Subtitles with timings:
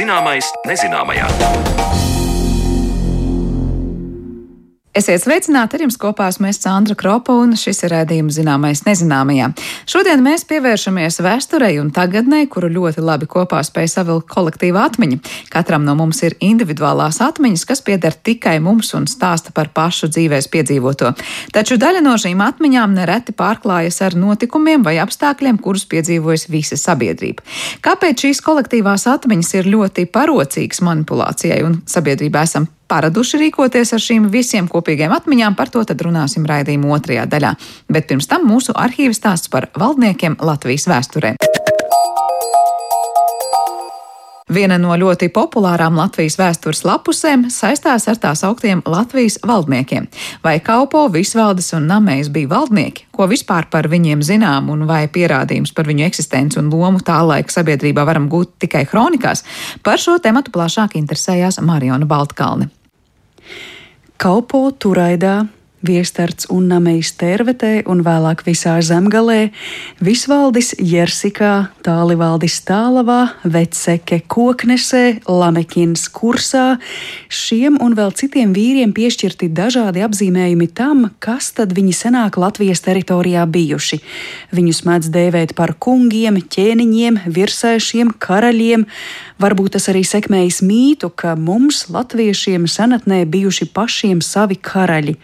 [0.00, 2.09] Zināmais nezināmajā.
[4.90, 9.52] Esiet sveicināti, ar jums kopā esmu Sandra Kropa un šis ir rādījums zināmais nezināmajā.
[9.86, 15.20] Šodien mēs pievēršamies vēsturei un tagadnei, kuru ļoti labi kopā spēj savilkt kolektīva atmiņa.
[15.54, 20.50] Katram no mums ir individuālās atmiņas, kas pieder tikai mums un stāsta par pašu dzīvēs
[20.50, 21.14] piedzīvoto.
[21.54, 27.46] Taču daļa no šīm atmiņām nereti pārklājas ar notikumiem vai apstākļiem, kurus piedzīvojas visa sabiedrība.
[27.86, 34.28] Kāpēc šīs kolektīvās atmiņas ir ļoti parocīgas manipulācijai un sabiedrībā esam paraduši rīkoties ar šīm
[34.32, 37.54] visiem kopīgiem atmiņām, par to tad runāsim raidījuma otrajā daļā.
[37.88, 41.36] Bet pirms tam mūsu arhīvs stāsts par valdniekiem Latvijas vēsturē.
[44.50, 50.08] Viena no ļoti populārām Latvijas vēstures lapusēm saistās ar tās augtiem Latvijas valdniekiem.
[50.42, 53.06] Vai Kaupo, Visvaldes un Namējs bija valdnieki?
[53.14, 57.60] Ko vispār par viņiem zinām un vai pierādījums par viņu eksistenci un lomu tā laika
[57.60, 59.46] sabiedrībā varam gūt tikai kronikās?
[59.86, 62.72] Par šo tematu plašāk interesējās Mariona Baltkalne.
[64.20, 65.46] Kaupo Turaidā
[65.80, 69.48] Viestarts un Namejs Tervetē un vēlāk visā zemgalē,
[70.04, 76.74] Visvaldis Jersikā, Tālivaldis Tālavā, Veceke Koknesē, Lamekins Kursā.
[77.32, 83.46] Šiem un vēl citiem vīriem piešķirti dažādi apzīmējumi tam, kas tad viņi senāk Latvijas teritorijā
[83.48, 84.02] bijuši.
[84.52, 88.84] Viņus mēdz dēvēt par kungiem, ķēniņiem, virsēšiem, karaļiem.
[89.40, 95.16] Varbūt tas arī sekmējis mītu, ka mums, latviešiem, senatnē bijuši pašiem savi karaļi.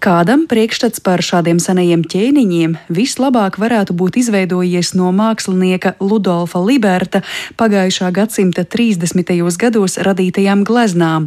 [0.00, 7.20] Kādam priekšstats par šādiem senajiem ķēniņiem vislabāk varētu būt izveidojies no mākslinieka Ludolfa Liberta
[7.60, 9.28] pagājušā gadsimta 30.
[9.60, 11.26] gados radītajām gleznām.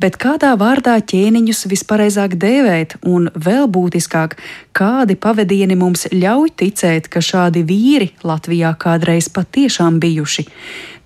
[0.00, 4.38] Bet kādā vārdā ķēniņus vispareizāk dēvēt, un vēl būtiskāk,
[4.72, 10.46] kādi pavadieni mums ļauj ticēt, ka šādi vīri Latvijā kādreiz patiešām bijuši?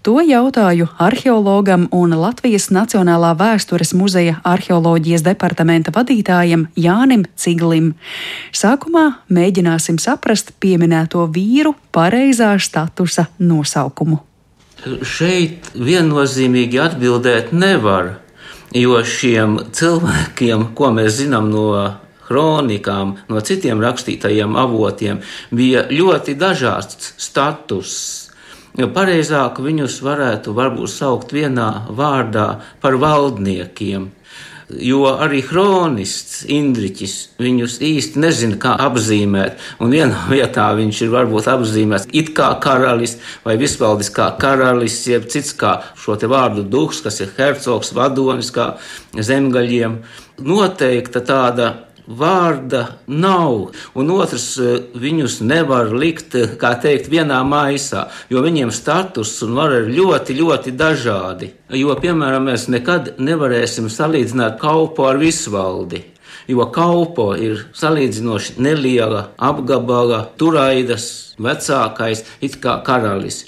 [0.04, 7.94] To jautāju arheologam un Latvijas Nacionālā vēstures muzeja arheoloģijas departamenta vadītājam Jānim Ciglim.
[8.52, 14.18] Sākumā mēģināsim saprast pieminēto vīru pareizā statusa nosaukumu.
[15.08, 18.18] Šeit viennozīmīgi atbildēt nevar,
[18.76, 21.70] jo šiem cilvēkiem, ko mēs zinām no
[22.28, 27.96] kronikām, no citiem rakstītajiem avotiem, bija ļoti dažāds status
[28.74, 32.46] Jo pareizāk viņus varētu varbūt saukt vienā vārdā
[32.82, 34.08] par valdniekiem.
[34.80, 39.60] Jo arī kronists Indriķis viņus īsti nezina, kā apzīmēt.
[39.84, 45.28] Un vienā vietā viņš ir varbūt apzīmēts it kā karalis vai vispaldis kā karalis, jeb
[45.30, 48.72] cits kā šo te vārdu duhs, kas ir hercogs, vadonis kā
[49.14, 50.00] zemgaļiem.
[50.42, 51.74] Noteikta tāda
[52.08, 53.70] vārda nav.
[53.94, 59.54] Un otrs, eh, viņus nevar likt, eh, kā teikt, vienā maisā, jo viņiem status un
[59.54, 61.50] var ir ļoti, ļoti dažādi.
[61.70, 66.04] Jo, piemēram, mēs nekad nevarēsim salīdzināt kalpo ar visvaldi.
[66.46, 73.44] Jo kalpo ir salīdzinoši neliela apgabala, turaidas, vecākais, it kā karalis.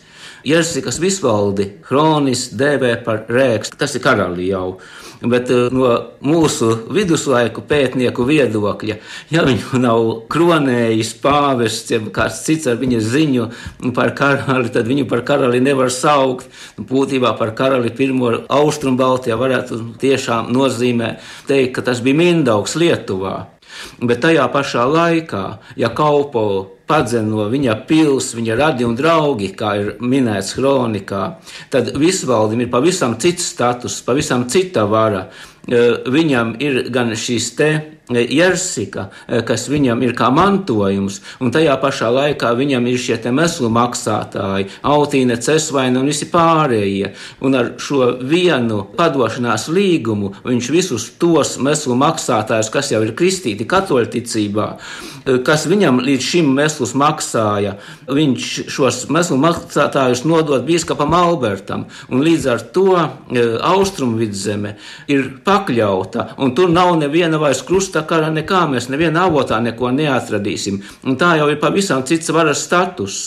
[0.47, 4.79] Jersikas visvaldi Hronis dēvē par rēkstu, tas ir karali jau
[5.23, 5.93] bet eh, no
[6.27, 8.99] mūsu viduslaiku pētnieku viedokļa,
[9.33, 13.49] ja viņu nav kronējis pāvests, ja kāds cits ar viņa ziņu
[13.97, 16.51] par karali, tad viņu par karali nevar saukt.
[16.77, 23.56] Būtībā par karali pirmo austrumu Baltijā varētu tiešām nozīmēt teikt, ka tas bija Mindaugs Lietuvā.
[24.01, 25.45] Bet tajā pašā laikā,
[25.77, 26.47] ja kalpo
[26.87, 31.25] padzen no viņa pils, viņa radi un draugi, kā ir minēts kronikā,
[31.73, 35.27] tad visvaldim ir pavisam cits status, pavisam cita vara.
[35.67, 37.71] Viņam ir gan šīs te
[38.09, 43.69] Jersika, eh, kas viņam ir kā mantojums, un tajā pašā laikā viņam ir šie meslu
[43.69, 47.13] maksātāji, autīne, cesvaina un visi pārējie.
[47.41, 53.67] Un ar šo vienu padošanās līgumu viņš visus tos meslu maksātājus, kas jau ir kristīti
[53.67, 54.79] katoļticībā,
[55.27, 57.75] eh, kas viņam līdz šim meslus maksāja,
[58.07, 64.77] viņš šos meslu maksātājus nodod biskupam Albertam, un līdz ar to eh, austrumu vidzeme
[65.09, 69.91] ir pakļauta, un tur nav neviena vairs krusta tā kā nekā mēs nevienā avotā neko
[69.97, 70.83] neatradīsim.
[71.09, 73.19] Un tā jau ir pavisam cits varas status.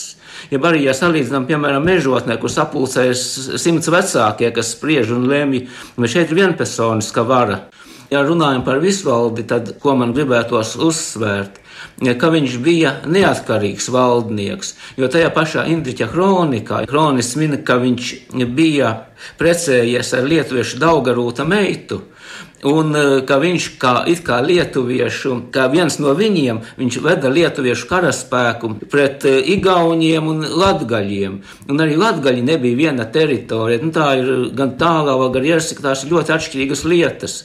[0.50, 3.24] Ja arī ja salīdzinām, piemēram, mežotnē, kur sapulcējas
[3.60, 5.66] simts vecākie, kas spriež un lemj,
[6.00, 7.66] vai šeit ir vienpersoniska vara.
[8.10, 11.60] Ja runājam par visvaldi, tad ko man gribētos uzsvērt,
[12.20, 14.74] ka viņš bija neatkarīgs valdnieks.
[15.00, 18.12] Jo tajā pašā Indriča kronikā kronis min, ka viņš
[18.56, 18.94] bija
[19.40, 22.02] precējies ar lietuviešu Daugarūta meitu.
[22.60, 23.92] Un e, ka viņš kā,
[24.24, 31.38] kā lietuviešu, kā viens no viņiem, viņš veda lietuviešu karaspēku pret e, igauniem un latgaļiem.
[31.72, 33.80] Un arī latgaļi nebija viena teritorija.
[33.80, 37.38] Nu, tā ir gan tālāk, gan jāsaka, tās ļoti atšķirīgas lietas.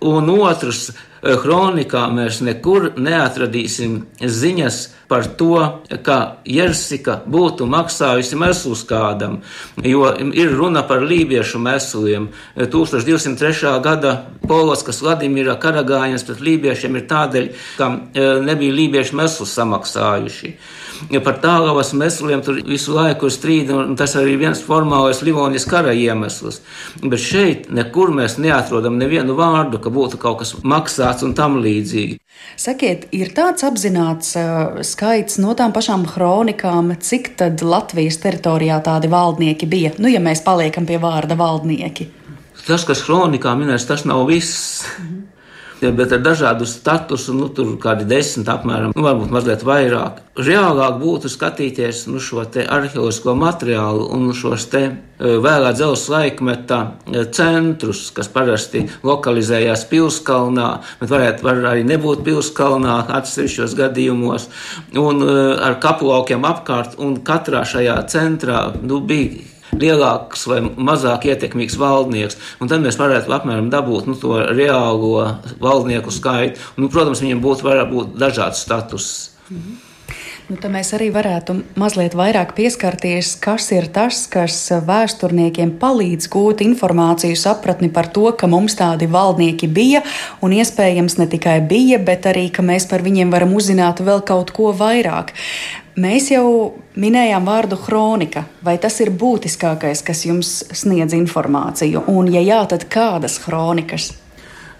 [0.00, 4.78] Un otrs, kronikā e, mēs nekur neatradīsim ziņas
[5.10, 5.58] par to,
[6.06, 6.16] ka
[6.48, 9.40] Jersika būtu maksājusi meslus kādam,
[9.84, 12.30] jo ir runa par lībiešu mesliem.
[12.56, 13.74] 1203.
[13.84, 14.14] gada
[14.48, 20.54] Poloskas Vladimira karagājiens pret lībiešiem ir tādēļ, ka e, nebija lībiešu meslus samaksājuši.
[21.24, 25.94] Par tālavas mesliem tur visu laiku ir strīdi, un tas arī viens formālais Livonijas kara
[25.96, 26.60] iemesls.
[27.00, 32.18] Bet šeit nekur mēs neatrodam nevienu vārdu, ka būtu kaut kas maksāts un tam līdzīgi.
[32.60, 39.10] Sakiet, ir tāds apzināts uh, skaits no tām pašām kronikām, cik tad Latvijas teritorijā tādi
[39.12, 39.94] valdnieki bija?
[39.98, 42.10] Nu, ja mēs paliekam pie vārda valdnieki.
[42.66, 44.84] Tas, kas kronikā minēts, tas nav viss.
[44.98, 45.19] Mm -hmm
[45.80, 50.20] bet ar dažādu statusu, nu, tur kādi desmit apmēram, nu, varbūt mazliet vairāk.
[50.40, 54.92] Reālāk būtu skatīties nu, šo arheoloģisko materiālu un šos te e,
[55.42, 62.96] vēlā dzelzceļa laikmeta e, centrus, kas parasti lokalizējās pilskalnā, bet varētu var arī nebūt pilskalnā
[63.20, 64.50] atsevišķos gadījumos,
[65.00, 71.78] un e, ar kaplaukiem apkārt, un katrā šajā centrā nu, bija lielāks vai mazāk ietekmīgs
[71.80, 72.40] valdnieks.
[72.60, 76.60] Un tad mēs varētu apmēram dabūt nu, to reālo valdnieku skaitu.
[76.76, 79.30] Un, nu, protams, viņiem būtu būt dažāds status.
[79.50, 79.86] Mhm.
[80.50, 87.36] Nu, mēs arī varētu mazliet vairāk pieskarties, kas ir tas, kas vēsturniekiem palīdz gūt informāciju,
[87.38, 90.02] sapratni par to, ka mums tādi valdnieki bija,
[90.42, 94.50] un iespējams ne tikai bija, bet arī, ka mēs par viņiem varam uzzināt vēl kaut
[94.56, 95.30] ko vairāk.
[96.00, 96.46] Mēs jau
[97.00, 98.44] minējām vārdu kronika.
[98.64, 102.06] Vai tas ir būtiskākais, kas jums sniedz informāciju?
[102.08, 104.12] Un, ja jā, tad kādas kronikas?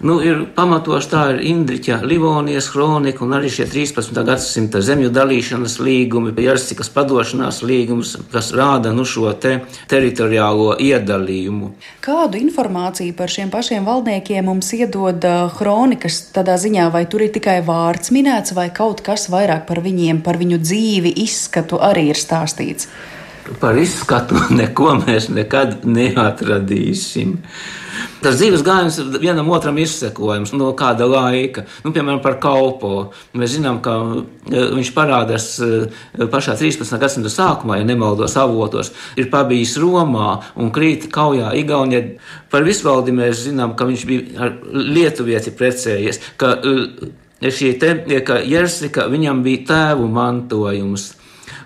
[0.01, 4.15] Nu, ir pamatoši tā ir Indriča Livonijas kronika un arī šie 13.
[4.25, 9.59] gadsimta zemju dalīšanas līgumi, Jarsikas padošanās līgums, kas rāda nu, šo te
[9.91, 11.69] teritoriālo iedalījumu.
[12.01, 15.27] Kādu informāciju par šiem pašiem valdniekiem mums iedod
[15.59, 20.23] kronikas tādā ziņā, vai tur ir tikai vārds minēts, vai kaut kas vairāk par viņiem,
[20.25, 22.89] par viņu dzīvi, izskatu arī ir stāstīts?
[23.61, 27.37] Par izskatu neko mēs nekad neatradīsim.
[28.21, 31.65] Tas dzīves gājiens vienam otram izsekojams no kāda laika.
[31.85, 33.11] Nu, piemēram, par kalpo.
[33.37, 35.71] Mēs zinām, ka e, viņš parādās e,
[36.31, 36.97] pašā 13.
[37.01, 42.03] gadsimta sākumā, ja nemaldos avotos, ir pabijis Romā un krīt kaujā Igaunijā.
[42.51, 46.75] Par visvaldi mēs zinām, ka viņš bija ar lietuvieti precējies, ka e,
[47.49, 47.95] šī te,
[48.27, 51.11] ka Jersika viņam bija tēvu mantojums.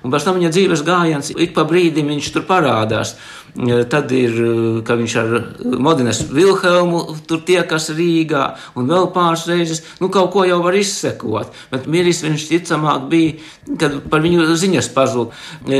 [0.06, 3.16] Un pēc tam viņa dzīves gājiens ik pa brīdim viņš tur parādās.
[3.56, 4.34] Tad ir,
[4.84, 5.30] ka viņš ar
[5.80, 8.44] Modines Vilhelmu tur tiekas Rīgā
[8.76, 11.54] un vēl pāris reizes, nu kaut ko jau var izsekot.
[11.72, 13.38] Bet miris viņš ticamāk bija,
[13.80, 15.32] kad par viņu ziņas pazuda,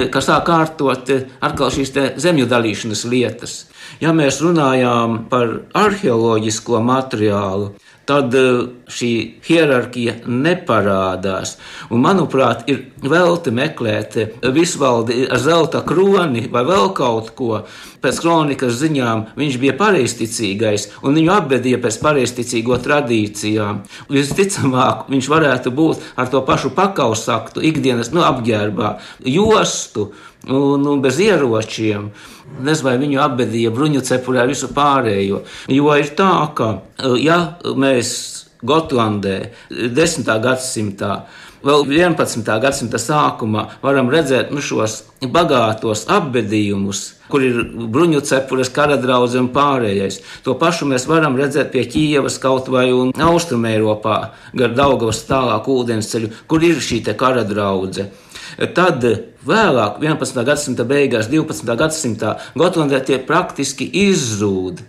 [0.08, 1.12] ka sāk kārtot
[1.44, 1.92] atkal šīs
[2.24, 3.58] zemju dalīšanas lietas.
[4.00, 7.74] Ja mēs runājām par arheoloģisko materiālu,
[8.06, 9.12] tad eh, šī
[9.46, 11.56] hierarhija neparādās.
[11.90, 17.64] Un, manuprāt, ir velti meklēt eh, visvaldi ar zelta kroni vai vēl kaut ko.
[18.06, 23.82] Pēc kronikas ziņām viņš bija pareizticīgais, un viņu apbedīja pēc pareizticīgo tradīcijām.
[24.14, 30.12] Visticamāk, viņš varētu būt ar to pašu pakausaktu, ikdienas nu, apģērbā, jostu
[30.48, 32.10] un, un bez ieročiem.
[32.62, 35.42] Nezinu, vai viņu apbedīja bruņu cepurē ar visu pārējo.
[35.72, 36.70] Jo ir tā, ka
[37.22, 38.14] ja mēs
[38.66, 40.30] Gotlandē 10.
[40.42, 41.26] gadsimtā
[41.66, 42.46] vēl 11.
[42.62, 45.02] gadsimta sākumā varam redzēt nu, šos
[45.34, 47.62] bagātos apbedījumus, kur ir
[47.94, 50.22] bruņu cepures, kara draugs un pārējais.
[50.46, 52.88] To pašu mēs varam redzēt pie Ķīvas kaut vai
[53.30, 54.20] Austrumē, Eiropā,
[54.54, 58.12] gar Daugavas tālāk ūdensceļu, kur ir šī kara draudzene.
[58.76, 59.04] Tad
[59.46, 60.44] vēlāk, 11.
[60.48, 61.76] gadsimta beigās, 12.
[61.78, 64.82] gadsimtā, Gotlandē tie praktiski izzūd.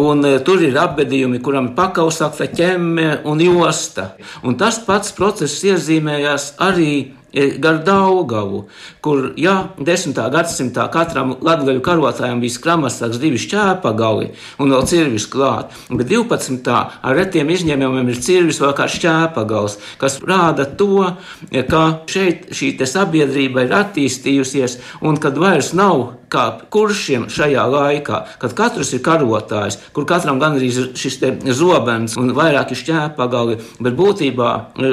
[0.00, 4.14] Un, e, tur ir apbedījumi, kuram ir pakausakta ķemme un josta.
[4.42, 8.64] Un tas pats process iezīmējās arī gar Daugavu,
[9.04, 10.18] kur, ja 10.
[10.34, 14.30] gadsimtā katram latgaļu karotājam bija skramastāks divi šķēpagali
[14.62, 16.70] un vēl cirvis klāt, bet 12.
[16.70, 21.14] ar retiem izņēmumiem ir cirvis vēl kā šķēpagals, kas rāda to,
[21.70, 28.56] ka šeit šī sabiedrība ir attīstījusies un kad vairs nav kā kuršiem šajā laikā, kad
[28.58, 31.20] katrs ir karotājs, kur katram gandrīz ir šis
[31.56, 34.50] zobens un vairāki šķēpagali, bet būtībā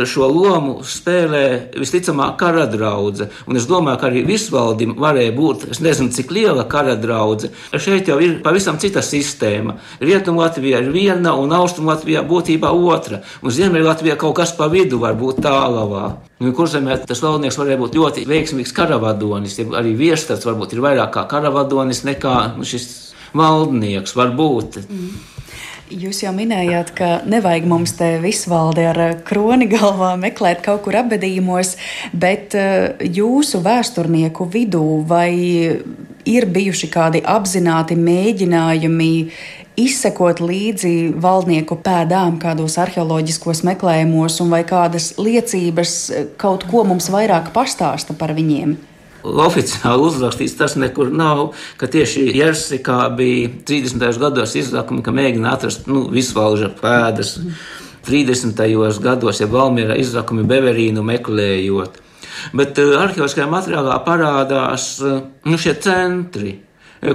[0.10, 1.44] šo lomu spēlē
[1.78, 3.30] visticamāk kara draudze.
[3.50, 7.52] Un es domāju, ka arī visvaldim varēja būt, es nezinu, cik liela kara draudze.
[7.74, 9.78] Šeit jau ir pavisam cita sistēma.
[10.02, 13.24] Rietumu Latvijā ir viena un austrumu Latvijā būtībā otra.
[13.42, 16.31] Un Ziemeļ Latvijā kaut kas pa vidu var būt tālavā.
[16.42, 19.60] Nu, Kurzemē tas valdnieks varēja būt ļoti veiksmīgs karavadonis.
[19.60, 22.88] Ja arī viestats varbūt ir vairāk kā karavadonis nekā nu, šis
[23.38, 24.82] valdnieks var būt.
[24.88, 25.12] Mm.
[25.92, 31.76] Jūs jau minējāt, ka nevajag mums te visvaldi ar kroni galvā meklēt kaut kur apbedījumos,
[32.16, 35.32] bet eh, jūsu vēsturnieku vidū vai
[36.32, 39.12] ir bijuši kādi apzināti mēģinājumi
[39.80, 45.94] izsekot līdzi valdnieku pēdām kādos arheoloģiskos meklējumos, un vai kādas liecības
[46.42, 48.78] kaut ko mums vairāk pastāsta par viņiem?
[49.22, 54.18] Oficiāli uzrakstīts tas nekur nav, ka tieši Jersikā bija 30.
[54.22, 57.38] gados izdevumi, ka mēģina atrast nu, visvalža pēdas.
[58.02, 58.58] 30.
[58.98, 62.00] gados, ja Valmīra izdevumi Beverīnu meklējot.
[62.58, 66.56] Bet uh, arheoloģiskajā materiālā parādās uh, nu, šie centri,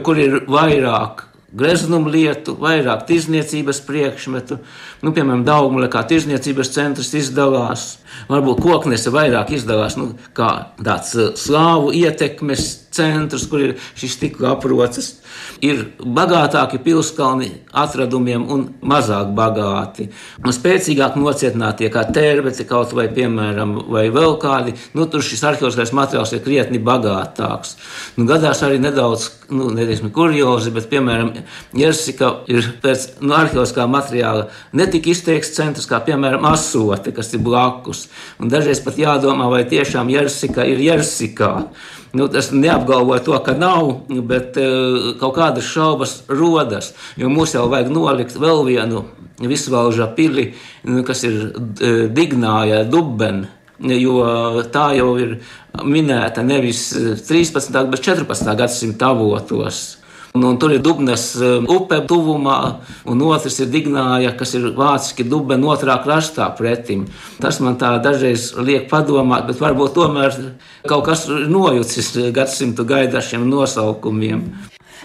[0.07, 1.25] kur ir vairāk
[1.57, 4.59] greznuma lietu, vairāk tirzniecības priekšmetu.
[5.03, 7.97] Nu, piemēram, Daugmule kā tirzniecības centrs izdalās,
[8.31, 12.67] varbūt koknese vairāk izdalās nu, kā tāds uh, slāvu ietekmes
[12.97, 15.17] centrs, kur ir šis tikko aprocis.
[15.65, 20.09] Ir bagātāki pilskalni atradumiem un mazāk bagāti.
[20.43, 25.95] Un spēcīgāk nocietinātie kā tērbeci kaut vai, piemēram, vai vēl kādi, nu, tur šis arheoloģiskais
[25.97, 27.77] materiāls ir krietni bagātāks.
[28.17, 31.33] Nu, gadās arī nedaudz, nu, nedēļas kuriozi, bet, piemēram,
[31.77, 38.07] Jersika ir pēc nu, arheoloģiskā materiāla netik izteikts centrs kā, piemēram, asote, kas ir blakus.
[38.43, 41.51] Un dažreiz pat jādomā, vai tiešām Jersika ir Jersikā.
[42.17, 43.91] Nu, es neapgalvoju to, ka nav,
[44.29, 46.93] bet uh, kaut kādas šaubas rodas.
[47.21, 49.05] Jo mums jau vajag nolikt vēl vienu
[49.41, 50.51] visvalža pili,
[50.89, 53.53] nu, kas ir uh, Dignāja Dubena.
[53.77, 54.23] Jo
[54.73, 55.35] tā jau ir
[55.85, 57.75] minēta nevis 13.
[57.93, 58.55] bet 14.
[58.57, 59.99] gadsimta avotos.
[60.37, 62.59] Un, un tur ir Dubnas um, upe tuvumā,
[63.09, 67.07] un otrs ir Dignāja, kas ir vāciski Dubna otrā krastā pretim.
[67.41, 70.37] Tas man tā dažreiz liek padomāt, bet varbūt tomēr
[70.85, 74.45] kaut kas nojucis gadsimtu gaidašiem nosaukumiem.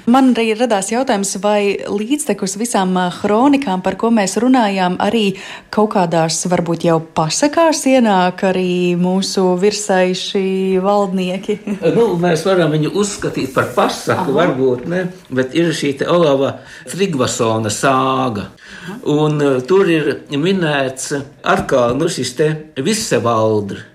[0.10, 5.36] Man arī radās jautājums, vai līdztekus visām kronikām, par ko mēs runājām, arī
[5.70, 11.60] kaut kādās varbūt jau pasakās ienāk arī mūsu virsaiši valdnieki.
[11.98, 14.38] nu, mēs varam viņu uzskatīt par pasaku, Aha.
[14.40, 16.56] varbūt ne, bet ir šī Olava
[16.90, 18.50] Trigvasona sāga.
[18.82, 18.98] Aha.
[19.14, 21.14] Un uh, tur ir minēts
[21.46, 23.91] atkal nu, šis te visevaldrs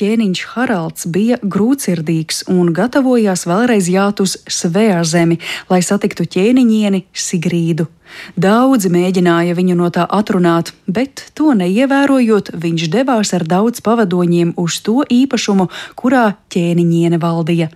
[0.00, 7.88] ķēniņš Haralds bija grūtsirdīgs un gatavojās vēlreiz jāt uz Svērzemi, lai satiktu ķēniņieni Sigrīdu.
[8.36, 14.80] Daudzi mēģināja viņu no tā atrunāt, bet to neievērojot, viņš devās ar daudz pavadoņiem uz
[14.84, 17.70] to īpašumu, kurā ķēniņiene valdīja.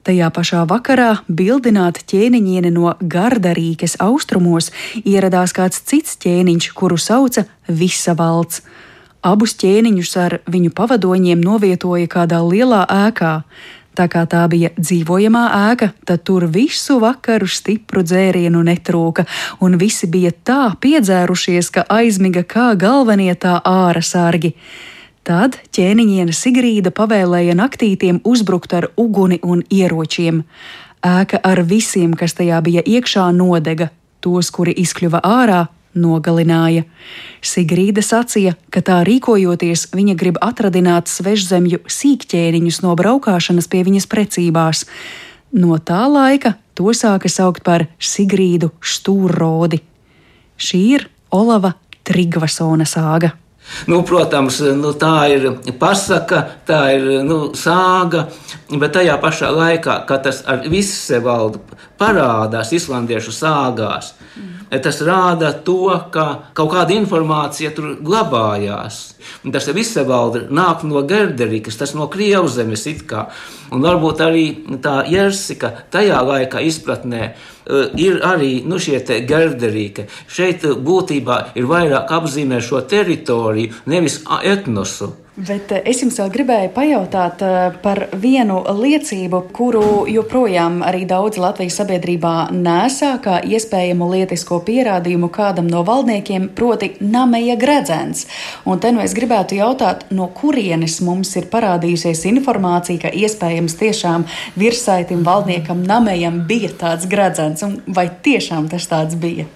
[0.00, 4.70] Tajā pašā vakarā, bildināta ķēniņiene no Gardarīkas austrumos,
[5.04, 8.64] ieradās kāds cits ķēniņš, kuru sauca Visa valsts.
[9.20, 13.34] Abus ķēniņus ar viņu pavadoņiem novietoja kādā lielā ēkā.
[13.98, 19.26] Tā kā tā bija dzīvojamā ēka, tad tur visu vakaru stipru dzērienu netrūka,
[19.60, 24.54] un visi bija tā piedzērušies, ka aizmiga kā galvenie tā ārā sargi.
[25.26, 30.44] Tad ķēniņiene Sigrīda pavēlēja naktītiem uzbrukt ar uguni un ieročiem.
[31.04, 33.90] Ēka ar visiem, kas tajā bija iekšā, nodega.
[34.20, 36.84] Tos, kuri izkļuva ārā, nogalināja.
[37.42, 44.84] Sigrīda sacīja, ka tā rīkojoties, viņa grib atradināt svežzemju sīkķēniņus no braukšanas pie viņas precībās.
[45.52, 49.80] No tā laika to sāka saukt par Sigrīdu Stūrrodi.
[50.60, 51.74] Šī ir Olava
[52.06, 53.34] Trigvasona sāga.
[53.90, 55.46] Nu, protams, nu, tā ir
[55.80, 58.26] pasaka, tā ir nu, sāga,
[58.70, 61.62] bet tajā pašā laikā, kad tas ar visu valdu
[62.00, 69.00] parādās islandiešu sāgās, mm tas rāda to, ka kaut kāda informācija tur glabājās.
[69.44, 73.26] Un tas viss valda nāk no Gerderikas, tas no Krievzemes it kā.
[73.74, 74.44] Un varbūt arī
[74.82, 77.32] tā Jersika tajā laikā izpratnē
[77.96, 80.06] ir arī nu, šie gerderīki.
[80.30, 85.14] Šeit būtībā ir vairāk apzīmē šo teritoriju, nevis etnosu.
[85.40, 91.40] Bet eh, es jums vēl gribēju pajautāt eh, par vienu liecību, kuru joprojām arī daudz
[91.40, 98.26] Latvijas sabiedrībā nesā kā iespējamu lietisko pierādījumu kādam no valdniekiem, proti nameja gredzens.
[98.68, 104.28] Un te nu es gribētu jautāt, no kurienes mums ir parādījusies informācija, ka iespējams tiešām
[104.60, 109.48] virsaitim valdniekam namejam bija tāds gredzens, un vai tiešām tas tāds bija?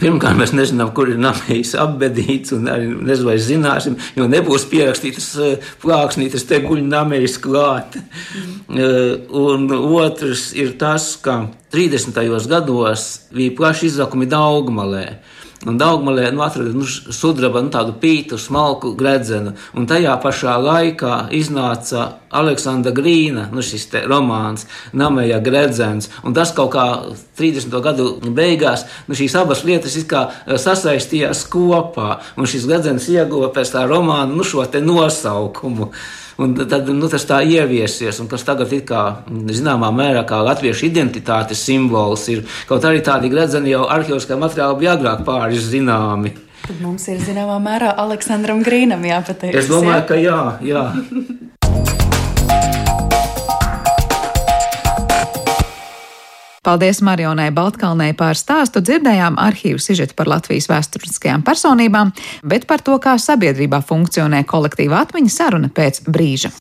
[0.00, 5.26] Pirmkārt, mēs nezinām, kur ir namējis apbedīts, un arī nezinu, vai zināsim, jo nebūs pierakstītas
[5.44, 7.98] eh, plāksnītes, te guļ namējis klāt.
[8.70, 9.28] Mm.
[9.36, 9.66] Un
[10.00, 11.42] otrs ir tas, ka
[11.74, 12.16] 30.
[12.48, 15.04] gados bija plaši izaukumi Daugmalē.
[15.68, 19.52] Un Daugmalē nu, atrada nu, sudraba, nu, tādu pītu, smalku gredzenu.
[19.76, 24.64] Un tajā pašā laikā iznāca Aleksandra Grīna, nu, šis romāns,
[24.96, 26.08] Nameja gredzens.
[26.24, 26.86] Un tas kaut kā
[27.36, 27.76] 30.
[27.84, 29.98] gadu beigās, nu, šīs abas lietas
[30.64, 32.22] sasaistījās kopā.
[32.40, 35.92] Un šis gredzens ieguva pēc tā romāna nu, šo nosaukumu.
[36.40, 40.86] Un tad nu, tas tā ieviesies, un kas tagad ir kā, zināmā mērā kā latviešu
[40.88, 46.32] identitātes simbols, ir kaut arī tādi gredzeni jau arheoloģiskā materiāla bija agrāk pāris zināmi.
[46.64, 49.52] Tad mums ir zināmā mērā Aleksandram Grīnam jāpateic.
[49.52, 50.04] Es domāju, jā?
[50.08, 50.42] ka jā.
[50.64, 50.84] jā.
[56.60, 58.82] Paldies Marionai Baltkalnei par stāstu.
[58.84, 62.12] Dzirdējām arhīvu sižetu par Latvijas vēsturiskajām personībām,
[62.44, 66.52] bet par to, kā sabiedrībā funkcionē kolektīva atmiņa saruna pēc brīža.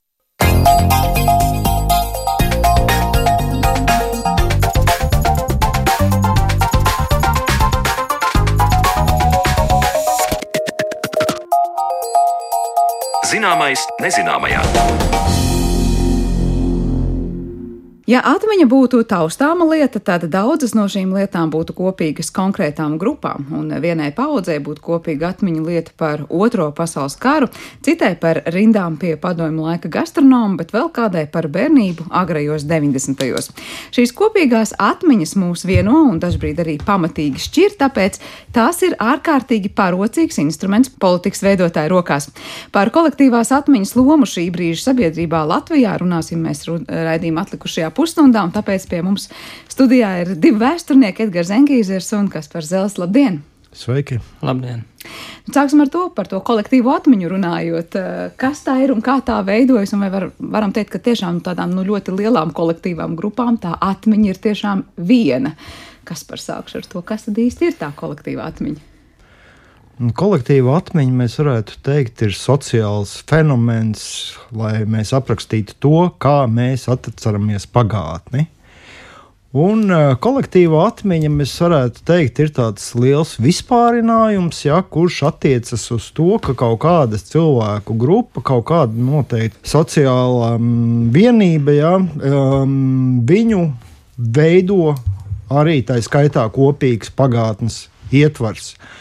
[13.30, 14.64] Zināmais nezināmajā.
[18.10, 23.68] Ja atmiņa būtu taustāma lieta, tad daudzas no šīm lietām būtu kopīgas konkrētām grupām, un
[23.84, 27.52] vienai paudzei būtu kopīga atmiņa lieta par Otro pasaules karu,
[27.86, 33.14] citai par rindām pie padomju laika gastronomu, bet vēl kādai par bērnību agrajos 90.
[33.20, 33.52] gados.
[33.94, 38.18] Šīs kopīgās atmiņas mūs vieno un dažbrīd arī pamatīgi šķir, tāpēc
[38.58, 42.32] tās ir ārkārtīgi parocīgs instruments politikas veidotāju rokās.
[42.74, 48.88] Par kolektīvās atmiņas lomu šī brīža sabiedrībā Latvijā runāsim mēs raidījuma atlikušajā pusstundā, un tāpēc
[48.90, 49.28] pie mums
[49.72, 53.00] studijā ir divi vēsturnieki, Edgars Zengīzers un Kaspars Zels.
[53.02, 53.42] Labdien!
[53.76, 54.18] Sveiki!
[54.42, 54.86] Labdien!
[55.50, 57.98] Sāksim ar to, par to kolektīvo atmiņu runājot.
[58.40, 59.94] Kas tā ir un kā tā veidojas?
[59.98, 64.44] Vai var, varam teikt, ka tiešām tādām nu, ļoti lielām kolektīvām grupām tā atmiņa ir
[64.44, 65.56] tiešām viena.
[66.08, 68.89] Kas par sākšu ar to, kas tad īsti ir tā kolektīvā atmiņa?
[70.00, 74.04] Kolektīva atmiņa, mēs varētu teikt, ir sociāls fenomens,
[74.56, 78.46] lai mēs aprakstītu to, kā mēs atceramies pagātni.
[79.60, 86.08] Un uh, kolektīva atmiņa, mēs varētu teikt, ir tāds liels vispārinājums, ja, kurš attiecas uz
[86.16, 93.66] to, ka kaut kāda cilvēku grupa, kaut kāda noteikta sociāla um, vienība, ja, um, viņu
[94.16, 94.96] veido
[95.52, 98.78] arī tā skaitā kopīgs pagātnes ietvars.
[98.80, 98.96] Uh,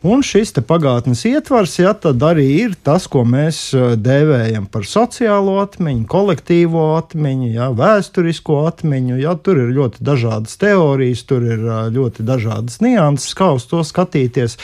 [0.00, 1.90] Un šis pagātnes ietvars ja,
[2.24, 9.18] arī ir tas, ko mēs eh, dēvējam par sociālo atmiņu, kolektīvo atmiņu, ja, vēsturisko atmiņu.
[9.20, 13.82] Ja, tur ir ļoti dažādas teorijas, tur ir eh, ļoti dažādas nianses, kā uz to
[13.84, 14.56] skatīties.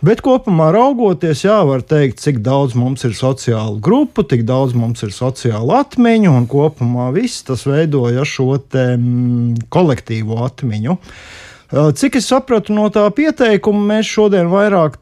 [0.00, 5.04] Bet kopumā raugoties, jā, var teikt, cik daudz mums ir sociālu grupu, cik daudz mums
[5.04, 10.96] ir sociālu atmiņu, un kopumā viss tas veidoja šo te, mm, kolektīvo atmiņu.
[10.96, 11.38] Uh,
[11.70, 14.96] Cik es sapratu no tā pieteikuma, mēs šodien vairāk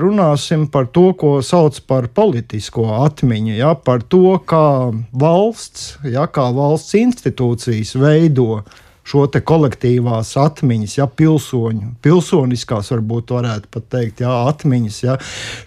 [0.00, 6.48] runāsim par to, ko sauc par politisko atmiņu, ja, par to, kā valsts, ja, kā
[6.56, 8.64] valsts institūcijas veido
[9.04, 15.16] šo kolektīvās atmiņas, ja pilsoņu, pilsoniskās varbūt varētu pat teikt, ja atmiņas, ja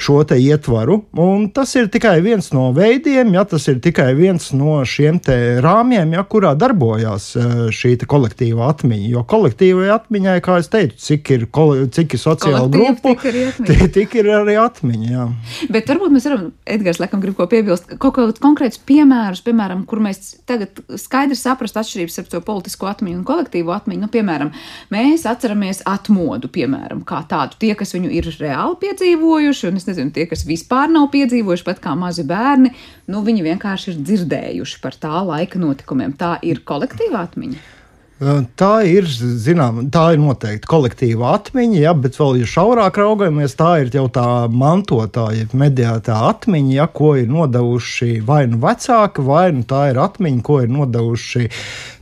[0.02, 1.04] šo te ietvaru.
[1.21, 5.38] Un tas ir tikai viens no veidiem, ja tas ir tikai viens no šiem te
[5.63, 9.10] rāmjiem, ja kurā darbojās e, šī kolektīva atmiņa.
[9.13, 11.45] Jo kolektīvai atmiņai, kā es teicu, cik ir,
[11.93, 15.08] cik ir sociāla grupa, tik, tik ir arī atmiņa.
[15.13, 15.28] Jā.
[15.73, 20.02] Bet varbūt mēs varam, Edgars, laikam, grib ko piebilst, kaut kādus konkrētus piemērus, piemēram, kur
[20.04, 24.02] mēs tagad skaidri saprast atšķirības starp to politisko atmiņu un kolektīvo atmiņu.
[24.06, 24.52] Nu, piemēram,
[24.94, 27.60] mēs atceramies atmodu, piemēram, kā tādu.
[27.62, 31.82] Tie, kas viņu ir reāli piedzīvojuši, un es nezinu, tie, kas vispār nav piedzīvojuši, pat
[31.84, 32.74] kā mazi bērni,
[33.12, 36.16] nu, viņi vienkārši ir dzirdējuši par tā laika notikumiem.
[36.20, 37.77] Tā ir kolektīva atmiņa.
[38.17, 43.75] Tā ir, zinām, tā ir noteikti kolektīva atmiņa, ja, bet vēl ja šaurāk raugamies, tā
[43.84, 49.62] ir jau tā mantotāja, mediātā atmiņa, ja, ko ir nodevuši vai nu vecāki, vai nu
[49.69, 51.43] tā ir atmiņa, ko ir nodevuši,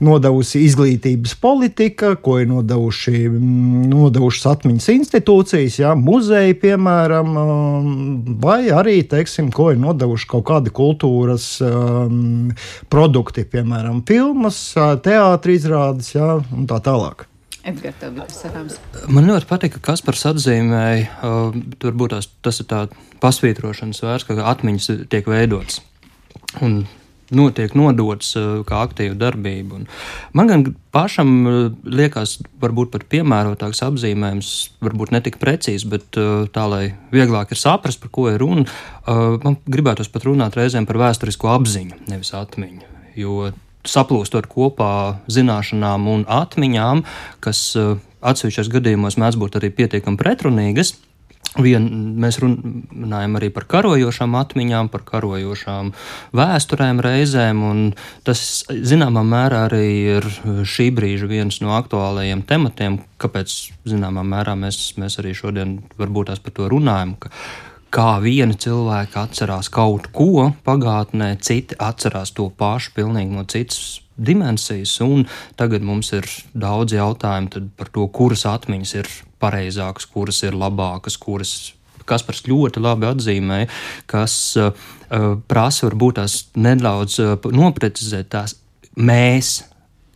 [0.08, 3.26] nodevusi izglītības politika, ko ir nodevuši,
[3.92, 7.36] nodevušas atmiņas institūcijas, ja, muzeji, piemēram,
[8.40, 12.56] vai arī, teiksim, ko ir nodevuši kaut kādi kultūras um,
[12.88, 14.64] produkti, piemēram, filmas,
[15.04, 17.28] teātris izrādes izrādes, jā, un tā tālāk.
[17.66, 18.78] Sakāms?
[19.10, 22.86] Man ļoti patīk, ka Kaspars atzīmēja, uh, turbūt tās, tas ir tā
[23.24, 25.82] pasvītrošanas vērts, ka atmiņas tiek veidotas.
[26.62, 26.86] Un
[27.34, 29.80] notiek nodots uh, kā aktīva darbība.
[29.80, 29.88] Un
[30.38, 31.58] man gan pašam uh,
[31.90, 34.54] liekas, varbūt pat piemērotāks apzīmējums,
[34.86, 36.84] varbūt ne tik precīzi, bet uh, tā, lai
[37.16, 38.70] vieglāk ir saprast, par ko ir runa,
[39.42, 42.94] man gribētos pat runāt reizēm par vēsturisko apziņu, nevis atmiņu.
[43.18, 43.50] Jo
[43.90, 47.04] saplūstot kopā zināšanām un atmiņām,
[47.46, 47.96] kas eh,
[48.26, 50.96] atsevišķos gadījumos mēdz būt arī pietiekami pretrunīgas.
[51.56, 51.86] Vien,
[52.20, 55.94] mēs runājam arī par karojošām atmiņām, par karojošām
[56.36, 57.80] vēsturēm reizēm, un
[58.28, 59.86] tas zināmā mērā arī
[60.18, 60.28] ir
[60.68, 63.56] šī brīža viens no aktuālajiem tematiem, kāpēc
[63.88, 67.16] zināmā mērā mēs, mēs arī šodien varbūt tās par to runājam.
[67.24, 67.32] Ka,
[67.96, 74.98] kā viena cilvēka atcerās kaut ko pagātnē, citi atcerās to pašu pilnīgi no citas dimensijas.
[75.60, 79.10] Tagad mums ir daudz jautājumu par to, kuras atmiņas ir
[79.44, 81.56] pareizākas, kuras ir labākas, kuras.
[82.06, 83.66] Kaspars ļoti labi atzīmēja,
[84.06, 84.76] kas uh,
[85.50, 88.54] prasa varbūt tās nedaudz uh, noprecizēt tās
[88.94, 89.56] mēs,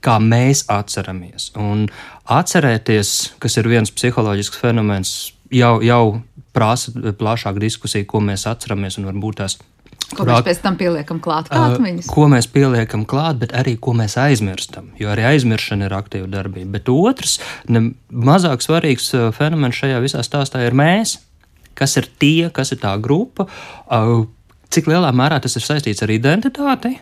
[0.06, 1.50] kā mēs atceramies.
[1.58, 1.88] Un
[2.30, 5.16] atcerēties, kas ir viens psiholoģisks fenomens,
[5.50, 6.04] jau, jau
[6.56, 9.58] prasa plašāku diskusiju, ko mēs atceramies un varbūt tās.
[10.10, 12.08] Ko mēs pēc tam pieliekam klāt, kā atmiņas?
[12.10, 14.90] Ko mēs pieliekam klāt, bet arī ko mēs aizmirstam.
[14.98, 16.80] Jo arī aizmiršana ir aktīva darbība.
[16.80, 17.38] Bet otrs,
[17.70, 21.20] ne mazāk svarīgs fenomens šajā visā stāstā ir mēs.
[21.78, 23.46] Kas ir tie, kas ir tā grupa,
[24.74, 26.98] cik lielā mērā tas ir saistīts ar identitāti,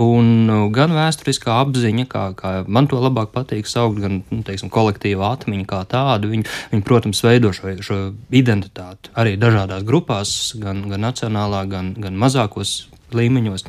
[0.00, 4.70] Un nu, gan vēsturiskā apziņa, kā, kā man to labāk patīk saukt, gan nu, teiksim,
[4.72, 7.98] kolektīva atmiņa kā tāda, viņi, viņi protams, veido šo, šo
[8.32, 13.66] identitāti arī dažādās grupās, gan, gan nacionālā, gan, gan mazākos līmeņos.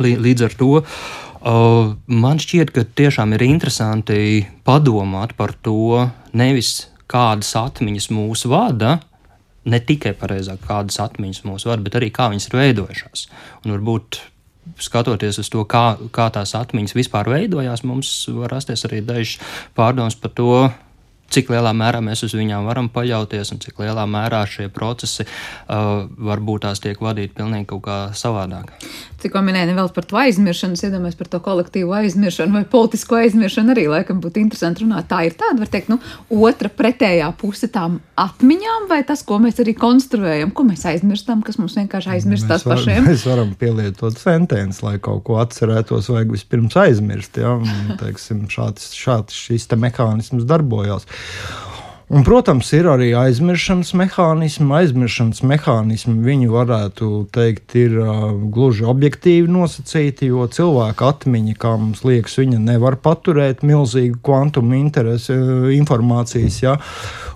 [0.00, 7.52] Līdz ar to uh, man šķiet, ka tiešām ir interesanti padomāt par to, nevis kādas
[7.60, 8.98] atmiņas mūs vada,
[9.68, 13.28] ne tikai pareizāk kādas atmiņas mūs vada, bet arī kā viņas ir veidojušās.
[13.64, 14.22] Un varbūt
[14.76, 19.38] skatoties uz to, kā, kā tās atmiņas vispār veidojās, mums var rasties arī dažs
[19.78, 20.52] pārdoms par to,
[21.32, 26.06] cik lielā mērā mēs uz viņām varam paļauties un cik lielā mērā šie procesi uh,
[26.30, 28.72] varbūt tās tiek vadīti pilnīgi kaut kā savādāk.
[29.18, 33.88] Tikko minēja vēl par to aizmiršanu, iedomājos par to kolektīvu aizmiršanu vai politisko aizmiršanu arī
[33.90, 35.08] laikam būtu interesanti runāt.
[35.10, 35.98] Tā ir tāda, var teikt, nu,
[36.48, 41.58] otra pretējā puse tām atmiņām vai tas, ko mēs arī konstruējam, ko mēs aizmirstam, kas
[41.58, 43.08] mums vienkārši aizmirstās var, pašiem.
[43.10, 47.42] Mēs varam pielietot sentenci, lai kaut ko atcerētos, vajag vispirms aizmirst.
[47.42, 47.56] Ja?
[47.58, 51.08] Un, teiksim, šāds, šāds šis te mehānisms darbojās.
[52.08, 54.70] Un, protams, ir arī aizmirstības mehānismi.
[54.78, 62.00] Aizmirstības mehānismi viņu varētu teikt, ir uh, gluži objektīvi nosacīti, jo cilvēka atmiņa, kā mums
[62.08, 66.62] liekas, viņa nevar paturēt milzīgu kvantumu interesi, uh, informācijas.
[66.64, 66.78] Ja?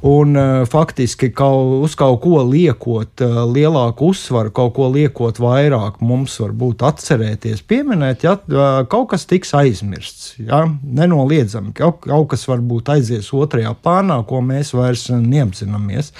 [0.08, 6.00] Un, uh, faktiski kaut, uz kaut ko liekot uh, lielāku uzsvaru, kaut ko liekot vairāk,
[6.00, 10.32] mums varbūt atcerēties, pieminēt, ja uh, kaut kas tiks aizmirsts.
[10.40, 10.64] Ja?
[10.80, 16.12] Nenoliedzami, kaut, kaut kas varbūt aizies otrajā plānā, ko mēs mēs vairs neapzināmies.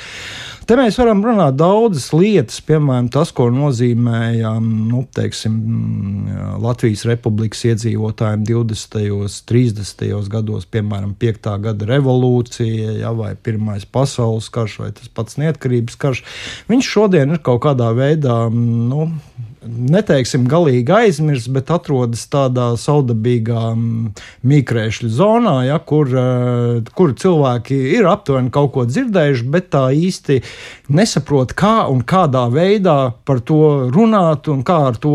[0.67, 5.57] Te mēs varam runāt daudzas lietas, piemēram, tas, ko nozīmēja nu, teiksim,
[6.63, 9.09] Latvijas republikas iedzīvotājiem 20.
[9.17, 10.05] un 30.
[10.31, 11.51] gados, piemēram, 5.
[11.67, 16.23] gada revolūcija, ja, vai Pirmais pasaules karš, vai tas pats neatkarības karš.
[16.71, 19.09] Viņš šodien ir kaut kādā veidā nu,
[19.67, 23.73] neteiksim, galīgi aizmirsts, bet atrodas tādā saudabīgā
[24.49, 30.41] mīkrēšļu zonā, ja, kur, eh, kur cilvēki ir aptuveni kaut ko dzirdējuši, bet tā īsti
[30.93, 35.15] nesaprot, kā un kādā veidā par to runāt un kā ar to,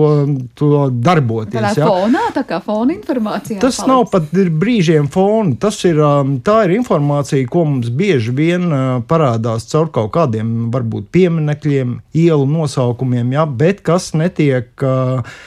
[0.56, 1.60] to darboties.
[1.60, 1.88] Tā ja.
[1.88, 3.60] fonā, tā kā fona informācija.
[3.62, 3.88] Tas paliks.
[3.92, 5.56] nav pat brīžiem fona.
[5.60, 10.72] Tas ir, um, tā ir informācija, ko mums bieži vien uh, parādās caur kaut kādiem,
[10.74, 14.37] varbūt, pieminekļiem, ielu nosaukumiem, ja, bet kas netiek.
[14.38, 15.38] Uh,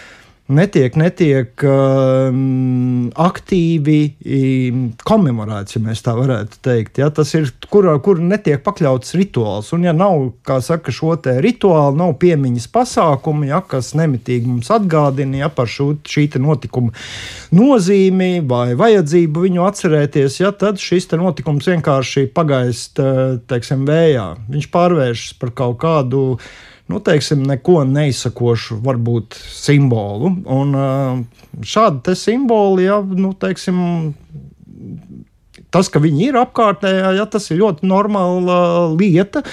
[0.50, 7.00] netiek, netiek um, aktīvi um, komemorēts, ja tā varētu teikt.
[7.03, 7.11] Ja?
[7.14, 9.70] Tas ir, kur, kur netiek pakļauts rituāls.
[9.76, 14.70] Un, ja nav, kā saka, šo te rituālu, nav piemiņas pasākumu, ja, kas nemitīgi mums
[14.74, 16.94] atgādina ja, par šo, šī notikuma
[17.55, 23.00] nozīmi vai vajadzību viņu atcerēties, ja, tad šis notikums vienkārši pagaist,
[23.50, 24.26] teiksim, vējā.
[24.50, 26.24] Viņš pārvēršas par kaut kādu
[26.90, 30.35] nu, teiksim, neko neizsakošu, varbūt simbolu.
[30.50, 30.74] Un
[31.66, 33.81] šādi simboli, ja, nu, teiksim,
[35.70, 38.61] tas, ka viņi ir apkārtējā, ja, tas ir ļoti normāla
[38.94, 39.44] lieta.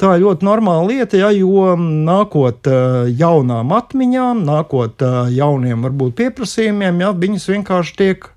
[0.00, 2.70] Tā ir ļoti normāla lieta, ja, jo nākot
[3.16, 5.04] jaunām atmiņām, nākot
[5.34, 8.30] jauniem varbūt pieprasījumiem, ja, viņas vienkārši tiek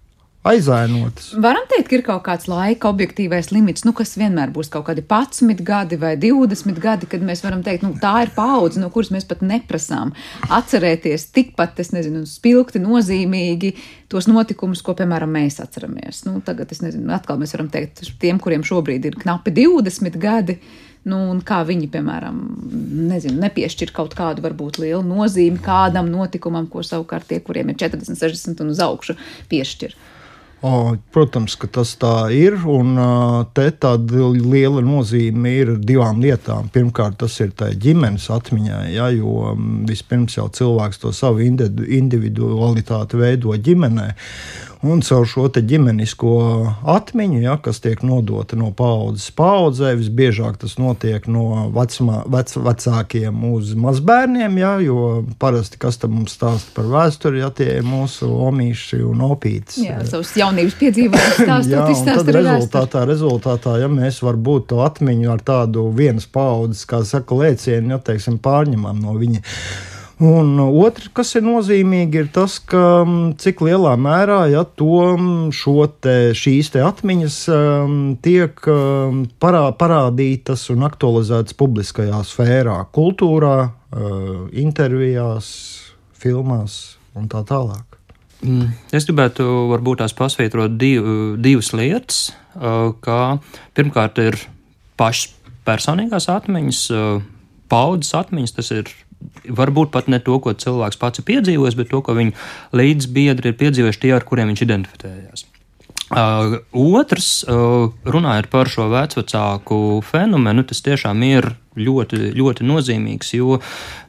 [0.48, 1.34] aizēnotas.
[1.44, 5.04] Varam teikt, ka ir kaut kāds laika objektīvais limits, nu, kas vienmēr būs kaut kādi
[5.04, 9.12] 11 gadi vai 20 gadi, kad mēs varam teikt, nu, tā ir paudze, no kuras
[9.12, 10.14] mēs pat neprasām
[10.48, 13.74] atcerēties tikpat, es nezinu, spilgti, nozīmīgi
[14.12, 16.24] tos notikumus, ko, piemēram, mēs atceramies.
[16.28, 20.60] Nu, tagad, es nezinu, atkal mēs varam teikt tiem, kuriem šobrīd ir knapi 20 gadi.
[21.10, 22.40] Nu, kā viņi, piemēram,
[23.10, 28.20] nezinu, nepiešķir kaut kādu varbūt lielu nozīmi kādam notikumam, ko savukārt tie, kuriem ir 40,
[28.20, 29.16] 60 un uz augšu,
[29.52, 29.96] piešķir.
[30.62, 32.58] O, protams, ka tas tā ir.
[32.68, 32.98] Un
[33.56, 36.68] te tāda liela nozīme ir divām lietām.
[36.74, 39.54] Pirmkārt, tas ir ģimenes atmiņā, ja, jo
[39.88, 44.10] vispirms jau cilvēks to savu individualitāti veido ģimenē.
[44.80, 46.34] Un caur šo ģimenisko
[46.88, 53.44] atmiņu, ja, kas tiek nodota no paudzes paudzē, visbiežāk tas notiek no vecmā, vec, vecākiem
[53.52, 58.32] uz mazbērniem, ja, jo parasti kas tam mums stāsta par vēsturi, ja tie ir mūsu
[58.48, 59.82] omīši un opītes.
[59.84, 62.34] Jā, savus jaunības piedzīvojumus stāstot, izstāstot.
[62.40, 68.00] Rezultātā, rezultātā, ja mēs varbūt to atmiņu ar tādu vienas paudzes, kā saka, lēcienu, ja,
[68.00, 69.44] teiksim, pārņemam no viņa.
[70.20, 73.06] Un otrs, kas ir nozīmīgi, ir tas, ka
[73.40, 75.16] cik lielā mērā ja, to,
[76.04, 84.44] te, šīs te atmiņas um, tiek um, parā, parādītas un aktualizētas publiskajā sfērā, kultūrā, uh,
[84.52, 85.48] intervijās,
[86.20, 86.82] filmās
[87.16, 87.90] un tā tālāk.
[88.44, 91.08] Mm, es gribētu varbūt tās pasvītrot div,
[91.44, 92.22] divas lietas,
[93.04, 93.24] kā
[93.76, 94.38] pirmkārt ir
[95.00, 95.34] pašas
[95.68, 96.86] personīgās atmiņas,
[97.72, 98.92] paudzes atmiņas, tas ir
[99.46, 102.36] varbūt pat ne to, ko cilvēks pats ir piedzīvojis, bet to, ko viņa
[102.80, 105.46] līdzbiedri ir piedzīvojuši tie, ar kuriem viņš identificējās.
[106.10, 113.60] Uh, otrs, uh, runājot par šo vecāku fenomenu, tas tiešām ir ļoti, ļoti nozīmīgs, jo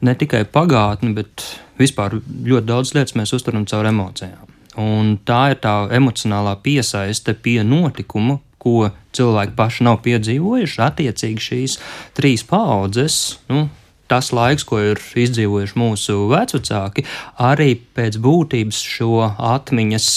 [0.00, 1.44] ne tikai pagātni, bet
[1.80, 4.48] vispār ļoti daudz lietas mēs uztveram caur emocijām.
[4.80, 10.80] Un tā ir tā emocionālā piesaiste pie notikuma, ko cilvēki paši nav piedzīvojuši.
[10.84, 11.76] Attiecīgi šīs
[12.16, 13.66] trīs paudzes, nu,
[14.10, 17.06] tas laiks, ko ir izdzīvojuši mūsu vecāki,
[17.38, 20.10] arī pēc būtības šo atmiņas,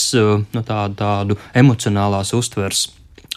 [0.53, 2.87] nu, tādu, tādu emocionālās uztvers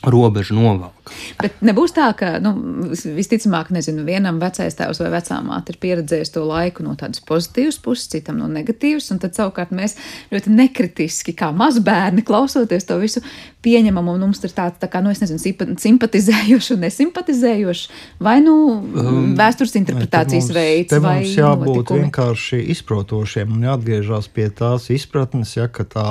[0.07, 1.11] robežu novelk.
[1.41, 2.53] Bet nebūs tā, ka nu,
[2.93, 7.79] visticamāk, nezinu, vienam vecais tēvs vai vecā māte ir pieredzējis to laiku no tādas pozitīvas
[7.83, 9.97] puses, citam no negatīvas, un tad savukārt mēs
[10.35, 13.23] ļoti nekritiski, kā mazbērni, klausoties to visu,
[13.67, 17.89] pieņemam, un mums ir tāds, tā kā, nu, es nezinu, simpatizējoši un nesimpatizējoši,
[18.23, 22.05] vai nu um, vēstures interpretācijas mums, veids, te vai mums jābūt notikumi.
[22.07, 26.07] vienkārši izprotošiem un jāatgriežas pie tās izpratnes, ja, ka tā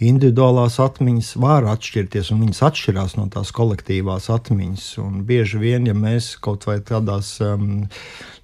[0.00, 4.86] individuālās atmiņas var atšķirties, un viņas atšķirās no tās kolektīvās atmiņas.
[5.02, 7.86] Un bieži vien, ja mēs kaut vai tādās um,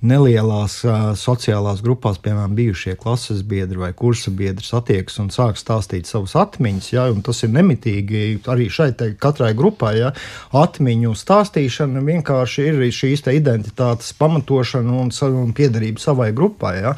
[0.05, 6.09] nelielās uh, sociālās grupās, piemēram, bijušie klases biedri vai kursa biedri satiekas un sāk stāstīt
[6.11, 9.95] savas atmiņas, ja, un tas ir nemitīgi arī šai katrai grupai.
[10.01, 10.13] Ja,
[10.57, 16.77] atmiņu stāstīšana vienkārši ir šīs identitātes pamatošana un, un piederība savai grupai.
[16.83, 16.95] Ja.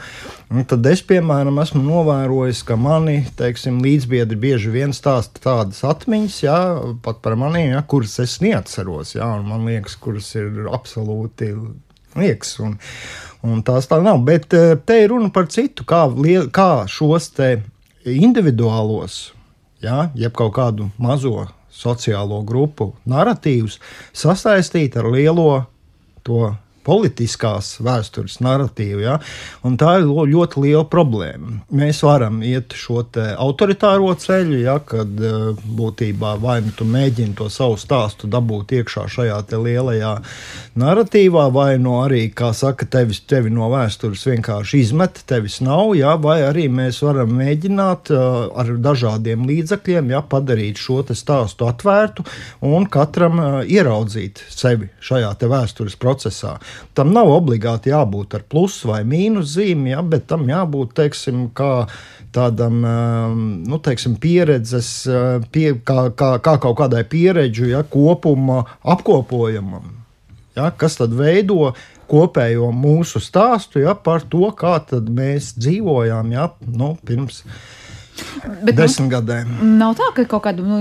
[0.48, 6.38] Un tad es, piemēram, esmu novērojis, ka mani teiksim, līdzbiedri bieži vien stāsta tādas atmiņas,
[6.44, 6.56] ja,
[7.04, 9.14] pat par maniem, ja, kuras es neatceros.
[9.18, 11.52] Ja, man liekas, kuras ir absolūti
[12.20, 12.56] liekas.
[12.64, 12.76] Un,
[13.46, 14.22] un tās tā nav.
[14.26, 16.06] Bet eh, te ir runa par citu, kā,
[16.54, 17.32] kā šos
[18.08, 19.20] individuālos,
[19.84, 21.46] ja, jeb kaut kādu mazo
[21.78, 23.78] sociālo grupu narratīvus
[24.16, 25.66] sasaistīt ar lielo
[26.26, 26.48] to
[26.88, 29.04] politiskās vēstures narratīvu.
[29.04, 29.18] Ja?
[29.66, 31.60] Un tā ir ļoti liela problēma.
[31.74, 33.04] Mēs varam iet šo
[33.38, 35.12] autoritāro ceļu, ja, kad
[35.78, 40.14] būtībā vai nu tu mēģini to savu stāstu dabūt iekšā šajā lielajā
[40.78, 46.14] narratīvā, vai no arī, kā saka, tevis, tevi no vēstures vienkārši izmet, tevis nav, jā,
[46.22, 52.24] vai arī mēs varam mēģināt uh, ar dažādiem līdzekļiem jā, padarīt šo stāstu atvērtu
[52.66, 56.56] un katram uh, ieraudzīt sevi šajā vēstures procesā.
[56.96, 61.46] Tam nav obligāti jābūt ar plus vai mīnus zīmi, jā, bet tam jābūt, teiksim,
[62.34, 62.80] tādam
[63.68, 64.90] nu, teiksim, pieredzes,
[65.54, 69.98] pie, kā, kā, kā kaut kādai pieredžu ja, kopuma apkopojumam
[70.58, 71.72] ja, kas tad veido
[72.08, 77.42] kopējo mūsu stāstu ja, par to, kā mēs dzīvojām ja, nu, pirms.
[78.44, 79.50] Bet, nu, Desmit gadiem.
[79.78, 80.80] Nav tā, ka kaut kāda nu,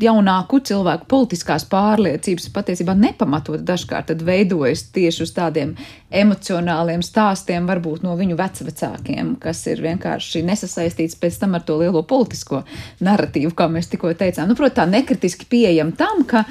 [0.00, 5.74] jaunāku cilvēku politiskās pārliecības patiesībā nepamatot dažkārt veidojas tieši uz tādiem
[6.14, 12.04] emocionāliem stāstiem, varbūt no viņu vecākiem, kas ir vienkārši nesasaistīts pēc tam ar to lielo
[12.06, 12.64] politisko
[13.04, 14.48] narratīvu, kā mēs tikko teicām.
[14.50, 16.44] Nu, Protams, tā nekritiski pieejam tam, ka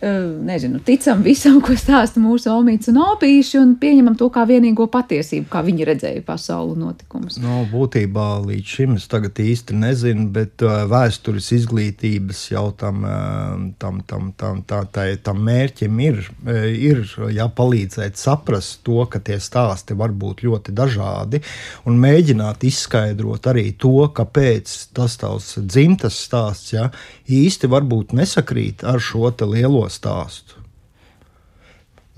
[0.00, 5.48] nezinu, ticam visam, ko stāsta mūsu omīts un opīši, un pieņemam to kā vienīgo patiesību,
[5.50, 7.40] kā viņi redzēja pasauli notikumus.
[7.42, 13.02] No, nu, būtībā līdz šim es tagad īsti nezinu, bet uh, vēstures izglītības jau tam,
[13.02, 17.02] uh, tam, tam, tam, tā, tā, tam mērķim ir, ir
[17.34, 21.42] jāpalīdzēt saprast to, ka tie stāsti var būt ļoti dažādi,
[21.90, 26.88] un mēģināt izskaidrot arī to, kāpēc tas tavs dzimtas stāsts ja,
[27.26, 30.58] īsti varbūt nesakrīt ar šo lielo stāstu.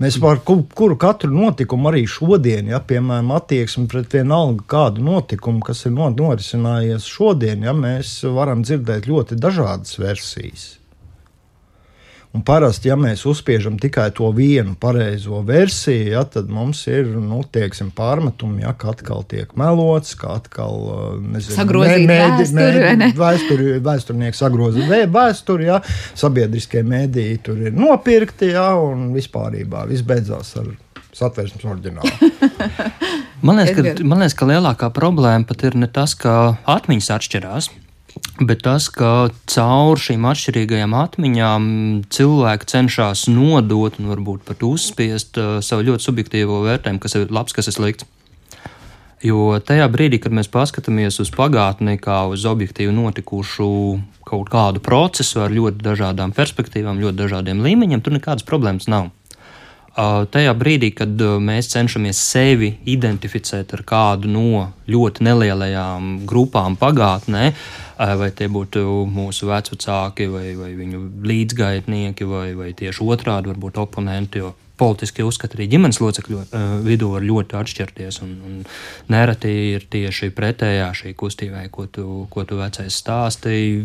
[0.01, 5.85] Mēs par kuru katru notikumu arī šodien, ja piemēram attieksme pret vienalga kādu notikumu, kas
[5.85, 10.80] ir norisinājies šodien, ja mēs varam dzirdēt ļoti dažādas versijas.
[12.31, 17.41] Un parasti, ja mēs uzspiežam tikai to vienu pareizo versiju, ja, tad mums ir nu,
[17.43, 20.77] tieksim, pārmetumi, ja, ka atkal tiek melots, ka atkal
[21.43, 23.09] sagrozīt vēsturi.
[23.19, 25.81] Vēsturi, vēsturnieki sagroza vēsturi, ja,
[26.15, 30.71] sabiedriskie mēdīji tur ir nopirkti, ja, un vispārībā viss beidzās ar
[31.11, 32.31] satversmes oriģinālu.
[33.45, 37.73] man, liekas, ka, man liekas, ka lielākā problēma pat ir ne tas, ka atmiņas atšķirās.
[38.41, 41.67] Bet tas, ka caur šīm atšķirīgajām atmiņām
[42.11, 47.55] cilvēki cenšas nodot un varbūt pat uzspiest uh, savu ļoti subjektīvo vērtējumu, kas ir labs,
[47.55, 48.09] kas ir slikts.
[49.21, 53.67] Jo tajā brīdī, kad mēs paskatāmies uz pagātni, kā uz objektīvi notikušu
[54.25, 59.11] kaut kādu procesu ar ļoti dažādām perspektīvām, ļoti dažādiem līmeņiem, tur nekādas problēmas nav.
[59.91, 67.49] Tajā brīdī, kad uh, mēs cenšamies sevi identificēt ar kādu no ļoti nelielajām grupām pagātnē,
[67.99, 74.45] vai tie būtu mūsu vecāki, vai, vai viņu līdzgaitnieki, vai, vai tieši otrādi, varbūt oponenti.
[74.81, 78.23] Politiskie uzskati arī ģimenes locekļu uh, vidū var ļoti atšķirties.
[78.23, 78.55] Un, un
[79.11, 83.83] nereti ir tieši pretējā šī kustībai, ko tu, ko tu vecais stāstīji.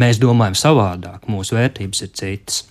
[0.00, 2.64] Mēs domājam savādāk, mūsu vērtības ir citas.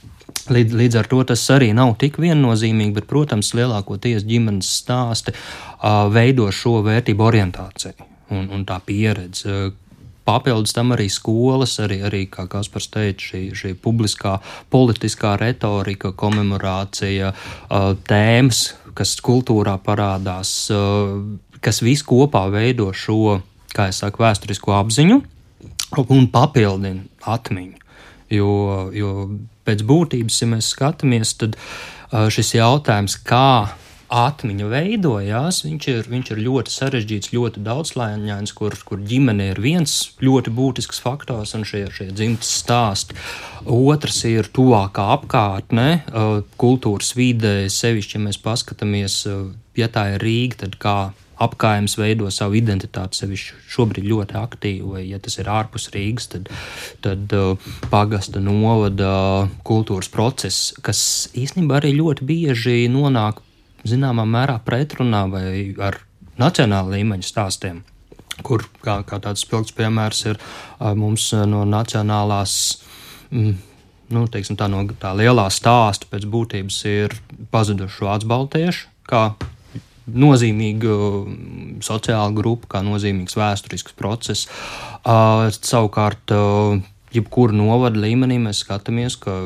[0.49, 6.07] Līdz, līdz ar to tas arī nav tik viennozīmīgi, bet, protams, lielākoties ģimenes stāsti uh,
[6.13, 9.71] veido šo vērtību orientāciju un, un tā pieredze
[10.29, 14.37] papildus tam arī skolas, arī, arī kā Kaspars teica, šī, šī publiskā
[14.73, 17.33] politiskā retorika, komemorācija,
[18.09, 18.63] tēmas,
[18.97, 20.53] kas kultūrā parādās,
[21.65, 23.39] kas viss kopā veido šo,
[23.73, 25.21] kā es saku, vēsturisko apziņu
[26.05, 27.77] un papildina atmiņu.
[28.29, 28.51] Jo,
[28.93, 29.13] jo
[29.69, 31.55] pēc būtības, ja mēs skatāmies, tad
[32.09, 33.69] šis jautājums, kā
[34.09, 39.93] atmiņa veidojās, viņš ir, viņš ir ļoti sarežģīts, ļoti daudzslāņains, kur, kur ģimene ir viens
[40.25, 43.17] ļoti būtisks faktors un šie, šie dzimtas stāsti.
[43.69, 45.87] Otrs ir tuvākā apkārtne,
[46.59, 49.21] kultūras vide, sevišķi, ja mēs paskatāmies,
[49.77, 50.97] ja tā ir Rīga, tad kā
[51.39, 56.49] apgājums veido savu identitāti, sevišķi šobrīd ļoti aktīvi, vai ja tas ir ārpus Rīgas, tad,
[57.05, 59.11] tad uh, pagasta novada
[59.67, 61.01] kultūras process, kas
[61.37, 63.39] īstenībā arī ļoti bieži nonāk
[63.87, 65.47] zināmā mērā pretrunā vai
[65.79, 66.01] ar
[66.39, 67.81] nacionāla līmeņa stāstiem.
[68.43, 70.39] Kur kā, kā tāds spilgts piemērs ir
[70.95, 72.53] mums no nacionālās,
[73.31, 73.55] mm,
[74.15, 77.15] nu, teiksim, tā, no tā lielā stāsta pēc būtības ir
[77.51, 79.23] pazuduši vācu baltieši, kā
[80.15, 80.95] nozīmīga
[81.85, 84.47] sociāla grupa, kā nozīmīgs vēsturisks process.
[85.03, 86.33] Savukārt,
[87.15, 89.41] jebkuru novadu līmenī mēs skatāmies, ka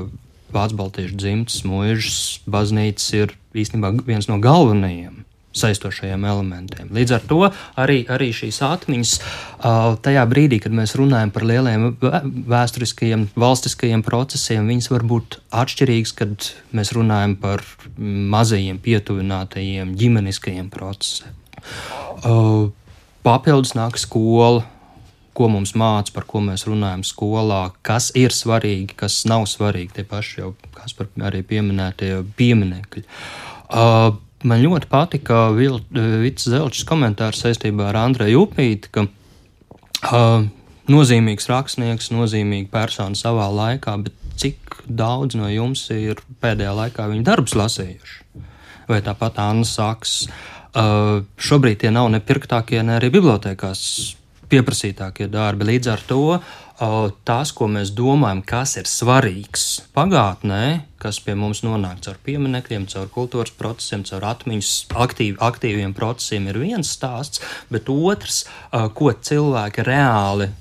[0.54, 6.90] Vācu baltiešu dzimtas, mūžas, baznīcas ir īstenībā viens no galvenajiem saistošajiem elementiem.
[6.94, 7.40] Līdz ar to
[7.80, 9.14] arī, arī šīs atmiņas
[10.06, 11.88] tajā brīdī, kad mēs runājam par lieliem
[12.50, 17.66] vēsturiskajiem, valstiskajiem procesiem, viņas var būt atšķirīgas, kad mēs runājam par
[18.34, 21.38] mazajiem, pietuvinātajiem, ģimeniskajiem procesiem.
[23.24, 24.66] Papildus nāk skola,
[25.34, 29.96] ko mums māca, par ko mēs runājam skolā, kas ir svarīgi, kas nav svarīgi.
[29.96, 33.06] Tie paši jau, kas par arī pieminētie pieminekļi.
[33.74, 34.14] Uh,
[34.48, 40.46] man ļoti patika Vits Zelčs komentārs saistībā ar Andreju Upīti, ka uh,
[40.92, 47.28] nozīmīgs rakstnieks, nozīmīga persona savā laikā, bet cik daudz no jums ir pēdējā laikā viņa
[47.30, 48.20] darbus lasījuši?
[48.90, 50.26] Vai tāpat Anna Saks.
[50.74, 53.84] Uh, šobrīd tie nav ne pirktākie, ne arī bibliotekās
[54.50, 55.68] pieprasītākie darbi.
[55.70, 56.22] Līdz ar to
[57.28, 63.12] tas, ko mēs domājam, kas ir svarīgs pagātnē, kas pie mums nonāk caur pieminekļiem, caur
[63.14, 64.74] kultūras procesiem, caur atmiņas
[65.06, 68.44] aktīv, aktīviem procesiem, ir viens stāsts, bet otrs,
[68.98, 70.52] ko cilvēki reāli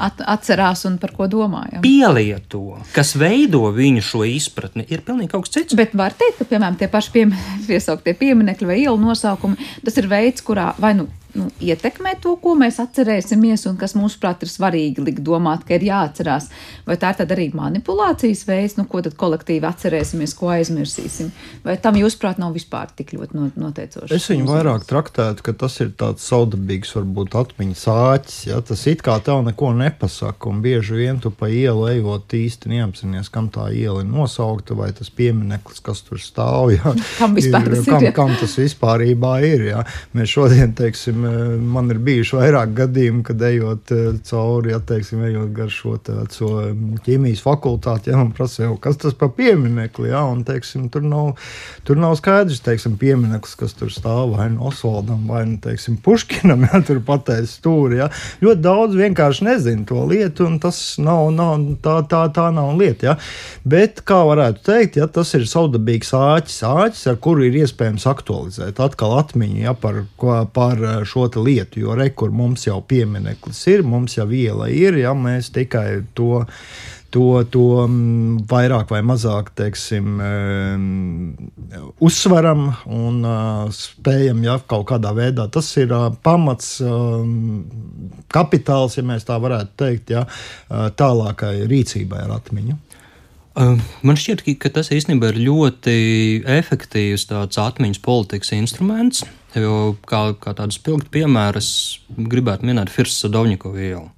[0.00, 1.82] At, atcerās un par ko domājam.
[1.84, 5.76] Pielieto, kas veido viņu šo izpratni, ir pilnīgi kaut kas cits.
[5.76, 7.26] Bet var teikt, ka, piemēram, tie paši pie,
[7.68, 12.54] piesauktie pieminekļi vai ielu nosaukumi, tas ir veids, kurā vai nu nu, ietekmē to, ko
[12.58, 16.48] mēs atcerēsimies, un kas mūsuprāt ir svarīgi likt domāt, ka ir jāatcerās.
[16.86, 21.30] Vai tā ir tāda arī manipulācijas veids, nu, ko tad kolektīvi atcerēsimies, ko aizmirsīsim?
[21.64, 24.12] Vai tam, jūsuprāt, nav vispār tik ļoti noteicoši?
[24.16, 28.38] Es viņu vairāk traktētu, ka tas ir tāds saudabīgs, varbūt atmiņas āķis.
[28.50, 28.60] Ja?
[28.66, 33.32] Tas it kā tev neko nepasaka, un bieži vien tu pa ielu ejot īsti neapzinājies,
[33.32, 36.74] kam tā iela ir nosaukta, vai tas piemineklis, kas tur stāv.
[36.76, 36.94] Ja?
[37.18, 38.08] Kam ir, tas kam, ir?
[38.10, 38.14] Ja?
[38.16, 39.66] Kam tas vispār ir?
[39.70, 39.82] Ja?
[40.16, 43.92] Mēs šodien, teiksim, teiksim, man ir bijuši vairāk gadījumi, kad ejot
[44.26, 46.50] cauri, ja teiksim, ejot gar šo tādu
[47.04, 51.36] ķīmijas fakultāti, ja man prasa, jau, kas tas par pieminekli, ja, un teiksim, tur, nav,
[51.84, 56.66] tur nav skaidrs, teiksim, piemineklis, kas tur stāv vai nu Osvaldam, vai nu, teiksim, Puškinam,
[56.68, 58.00] ja tur pateicis stūri.
[58.00, 58.10] Ja.
[58.42, 63.12] Ļoti daudz vienkārši nezina to lietu, un tas nav, nav tā, tā, tā nav lieta.
[63.12, 63.16] Ja.
[63.68, 68.80] Bet, kā varētu teikt, ja, tas ir saudabīgs āķis, āķis, ar kuru ir iespējams aktualizēt
[68.82, 70.02] atkal atmiņu ja, par,
[70.54, 71.82] par šo lietu.
[71.84, 76.42] Jo re, kur mums jau piemineklis ir, mums jau iela ir, ja mēs tikai to
[77.12, 77.64] to, to
[78.50, 80.20] vairāk vai mazāk teiksim,
[82.02, 83.20] uzsveram un
[83.76, 85.48] spējam ja, kaut kādā veidā.
[85.52, 85.92] Tas ir
[86.24, 86.78] pamats,
[88.32, 90.24] kapitāls, ja mēs tā varētu teikt, ja,
[90.98, 92.78] tālākai rīcībai ar atmiņu.
[93.52, 95.96] Man šķiet, ka tas īstenībā ir ļoti
[96.48, 99.26] efektīvs atmiņas politikas instruments.
[99.58, 101.70] Jo kā, kā tādu spilgtu piemēru es
[102.16, 104.08] gribētu minēt Firsa Sadovņikovu ielu.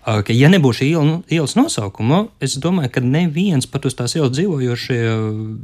[0.00, 4.16] Ka, ja nebūtu šī iela, nu, ielas nosaukuma, es domāju, ka neviens pat uz tās
[4.16, 5.00] ielas dzīvojošie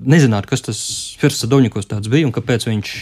[0.07, 0.81] nezinātu, kas tas
[1.21, 2.97] Firsa Sadovņikovs bija un kāpēc viņš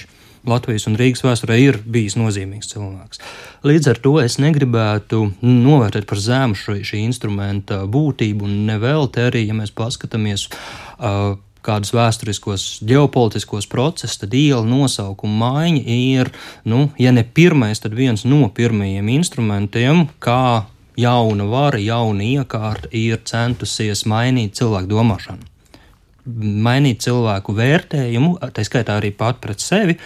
[0.44, 3.20] Latvijas un Rīgas vēsturē ir bijis nozīmīgs cilvēks.
[3.64, 9.46] Līdz ar to es negribētu novērtēt par zemu šī, šī instrumenta būtību, un nevelti arī,
[9.48, 10.50] ja mēs paskatāmies.
[10.98, 16.30] Uh, kādus vēsturiskos, ģeopolitiskos procesus, tad iela nosaukuma maiņa ir,
[16.68, 20.66] nu, ja ne pirmais, tad viens no pirmajiem instrumentiem, kā
[21.00, 25.50] jauna vara, jauna iekārta ir centusies mainīt cilvēku domāšanu.
[26.64, 29.98] Mainīt cilvēku vērtējumu, tā skaitā arī pat pret sevi.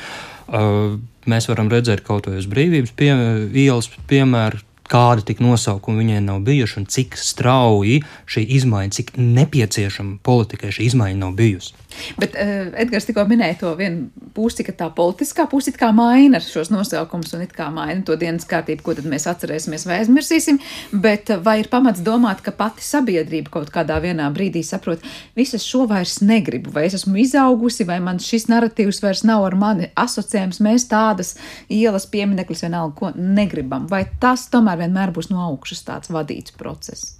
[0.48, 0.96] Uh,
[1.28, 3.12] mēs varam redzēt kaut ko uz brīvības pie,
[3.52, 10.18] ielas piemēru, kāda tik nosaukuma viņai nav bijuši un cik strauji šī izmaiņa, cik nepieciešama
[10.26, 11.74] politikai šī izmaiņa nav bijusi.
[12.20, 16.70] Bet uh, Edgars tikko minēja to vienu pusi, ka tā politiskā puse kā maina šos
[16.72, 20.60] nosaukumus un it kā maina to dienas kārtību, ko tad mēs atcerēsimies vai aizmirsīsim.
[20.92, 25.04] Bet vai ir pamats domāt, ka pati sabiedrība kaut kādā vienā brīdī saprot,
[25.38, 29.58] visas šo vairs negribu, vai es esmu izaugusi, vai man šis narratīvs vairs nav ar
[29.58, 31.36] mani asociējams, mēs tādas
[31.72, 33.88] ielas piemineklis vienalga, ko negribam.
[33.90, 37.14] Vai tas tomēr vienmēr būs no augšas tāds vadīts process?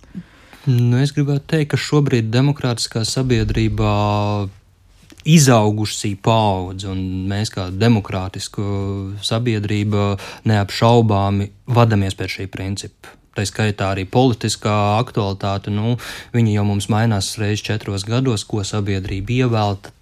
[0.68, 3.92] Nu, es gribētu teikt, ka šobrīd demokrātiskā sabiedrībā
[5.28, 8.64] izaugušā paudze, un mēs kā demokrātiska
[9.24, 10.16] sabiedrība
[10.48, 13.14] neapšaubāmi vadamies pēc šī principa.
[13.36, 15.94] Tā skaitā arī politiskā aktualitāte, nu,
[16.34, 19.94] viņa jau mums mainās reizes četros gados, ko sabiedrība ievēlta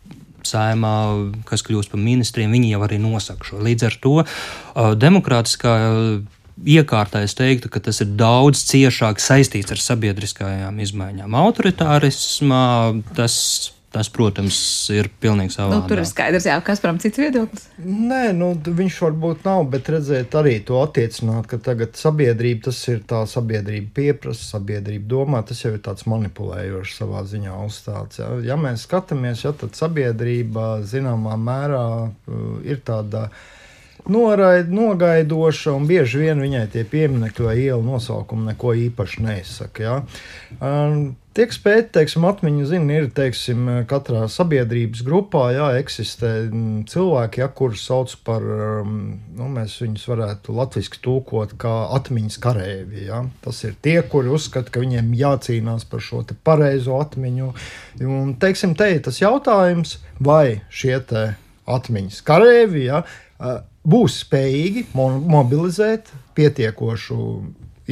[0.46, 0.94] saimā,
[1.44, 3.60] kas kļūst par ministriem, viņi jau arī nosaka šo.
[3.66, 4.14] Līdz ar to
[5.02, 5.74] demokrātiskā
[6.64, 11.36] iekārtā es teiktu, ka tas ir daudz ciešāk saistīts ar sabiedriskajām izmaiņām.
[11.36, 12.62] Autoritārismā
[13.18, 13.36] tas
[13.96, 14.56] Tas, protams,
[14.92, 15.78] ir pilnīgi savādāk.
[15.78, 17.62] Nu, tur ir skaidrs, jā, kas param cits viedoklis.
[17.80, 23.00] Nē, nu, viņš varbūt nav, bet redzēt arī to attiecināt, ka tagad sabiedrība, tas ir
[23.08, 28.20] tā sabiedrība pieprasa, sabiedrība domā, tas jau ir tāds manipulējošs savā ziņā uzstāts.
[28.20, 33.30] Ja, ja mēs skatāmies, ja tad sabiedrība zināmā mērā uh, ir tāda
[34.12, 39.88] noraid, nogaidoša, un bieži vien viņai tie pieminekļi vai ielu nosaukumi neko īpaši neizsaka.
[39.88, 40.02] Ja?
[40.60, 46.30] Um, Tiek spēti, teiksim, atmiņu zina, ir, teiksim, katrā sabiedrības grupā, jā, eksistē
[46.88, 48.46] cilvēki, ja, kurus sauc par,
[48.86, 53.20] nu, mēs viņus varētu latviski tūkot kā atmiņas karēvi, jā.
[53.44, 57.50] Tas ir tie, kuri uzskata, ka viņiem jācīnās par šo te pareizo atmiņu.
[58.06, 61.26] Un, teiksim, te ir tas jautājums, vai šie te
[61.68, 63.04] atmiņas karēvi, jā,
[63.84, 66.08] būs spējīgi mobilizēt
[66.38, 67.20] pietiekošu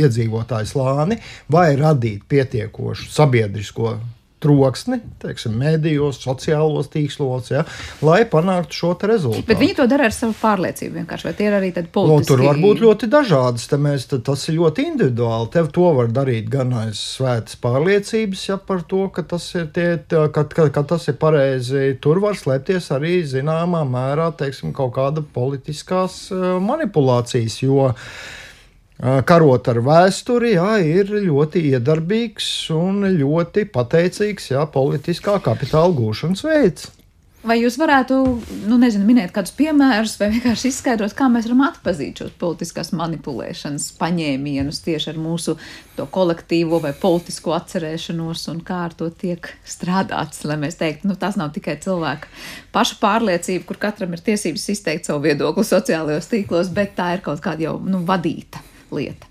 [0.01, 1.21] iedzīvotāju slāni
[1.53, 3.97] vai radīt pietiekošu sabiedrisko
[4.45, 7.65] troksni, teiksim, medijos, sociālos tīklos, ja,
[8.05, 9.47] lai panāktu šo rezultātu.
[9.49, 12.25] Bet viņi to dara ar savu pārliecību vienkārši, vai tie ir arī tādi politiski?
[12.25, 15.51] No, tur var būt ļoti dažādas, te mēs, te, tas ir ļoti individuāli.
[15.55, 19.89] Tev to var darīt gan aiz svētas pārliecības, ja par to, ka tas ir, tie,
[20.13, 21.95] ka, ka, ka tas ir pareizi.
[22.05, 28.09] Tur var slēpties arī zināmā mērā, teiksim, kaut kāda politiskās eh, manipulācijas, jo uh,
[29.01, 36.93] karot ar vēsturi, jā, ir ļoti iedarbīgs un ļoti pateicīgs jā, politiskā kapitāla gūšanas veids.
[37.45, 38.17] Vai jūs varētu,
[38.71, 43.91] nu, nezinu, minēt kādus piemērus, vai vienkārši izskaidrot, kā mēs varam atpazīt šos politiskās manipulēšanas
[43.99, 45.59] paņēmienus tieši ar mūsu
[45.99, 51.37] kolektīvo vai politisko atcerēšanos, un kā ar to tiek strādāts, lai mēs teiktu, nu, tas
[51.37, 52.33] nav tikai cilvēka
[52.73, 57.45] paša pārliecība, kur katram ir tiesības izteikt savu viedokli sociālajos tīklos, bet tā ir kaut
[57.45, 59.31] kāda jau nu, vadīta lieta?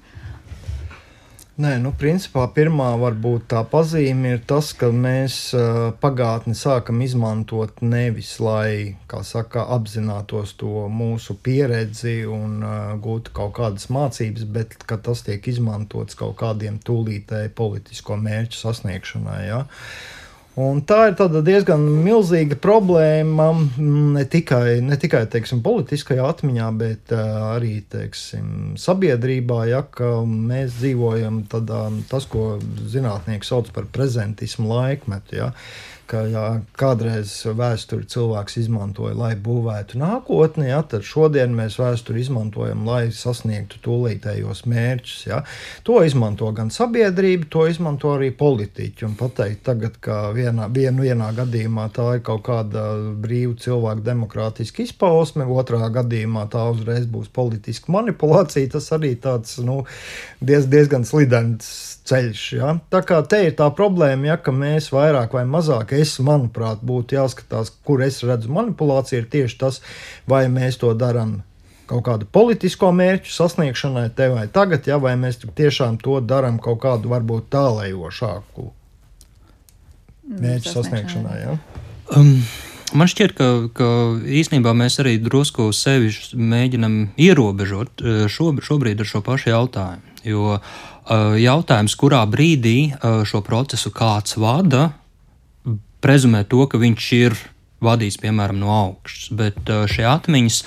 [1.53, 7.83] Nē, nu, principā pirmā varbūt tā pazīme ir tas, ka mēs uh, pagātni sākam izmantot
[7.85, 14.73] nevis, lai, kā saka, apzinātos to mūsu pieredzi un uh, gūtu kaut kādas mācības, bet
[14.89, 19.39] ka tas tiek izmantots kaut kādiem tūlītēji politisko mērķu sasniegšanai.
[19.45, 19.61] Ja?
[19.67, 20.22] Uh,
[20.61, 23.47] Un tā ir diezgan milzīga problēma
[23.81, 29.63] ne tikai, ne tikai teiksim, politiskajā atmiņā, bet uh, arī teiksim, sabiedrībā.
[29.71, 29.81] Ja,
[30.29, 32.59] mēs dzīvojam tādā, tas, ko
[32.93, 35.39] zinātnieki sauc par prezentismu laikmetu.
[35.41, 36.45] Ja, uh, ka jā,
[36.77, 43.79] kādreiz vēsturi cilvēks izmantoja, lai būvētu nākotni, jā, tad šodien mēs vēsturi izmantojam, lai sasniegtu
[43.85, 45.19] tūlītējos mērķus.
[45.29, 45.41] Jā.
[45.87, 49.07] To izmanto gan sabiedrība, to izmanto arī politiķi.
[49.07, 52.85] Un pateikt tagad, ka vienā, vien, vienā gadījumā tā ir kaut kāda
[53.23, 59.83] brīva cilvēku demokrātiska izpausme, otrā gadījumā tā uzreiz būs politiska manipulācija, tas arī tāds nu,
[60.43, 61.71] diez, diezgan slidens
[62.07, 62.43] ceļš.
[62.57, 62.73] Ja?
[62.91, 67.17] Tā kā te ir tā problēma, ja, ka mēs vairāk vai mazāk, es, manuprāt, būtu
[67.17, 69.81] jāskatās, kur es redzu manipulāciju, ir tieši tas,
[70.29, 71.41] vai mēs to darām
[71.89, 76.81] kaut kādu politisko mērķu sasniegšanai, te vai tagad, ja, vai mēs tiešām to darām kaut
[76.85, 78.69] kādu varbūt tālējošāku
[80.43, 81.39] mērķu sasniegšanai.
[81.45, 81.57] Ja?
[82.17, 82.37] Um.
[82.93, 83.85] Man šķiet, ka, ka
[84.21, 90.13] īstenībā mēs arī drusku sevi mēģinam ierobežot uh, šobrīd, ar šo pašu jautājumu.
[90.23, 94.91] Jo uh, jautājums, kurā brīdī eh, šo procesu kāds vada,
[96.03, 97.37] prezumē to, ka viņš ir
[97.83, 100.61] vadījis piemēram no augšas, bet eh, šie atmiņas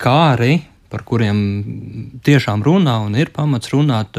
[0.00, 1.42] kāri, par kuriem
[2.26, 4.16] tiešām runā un ir pamats runāt,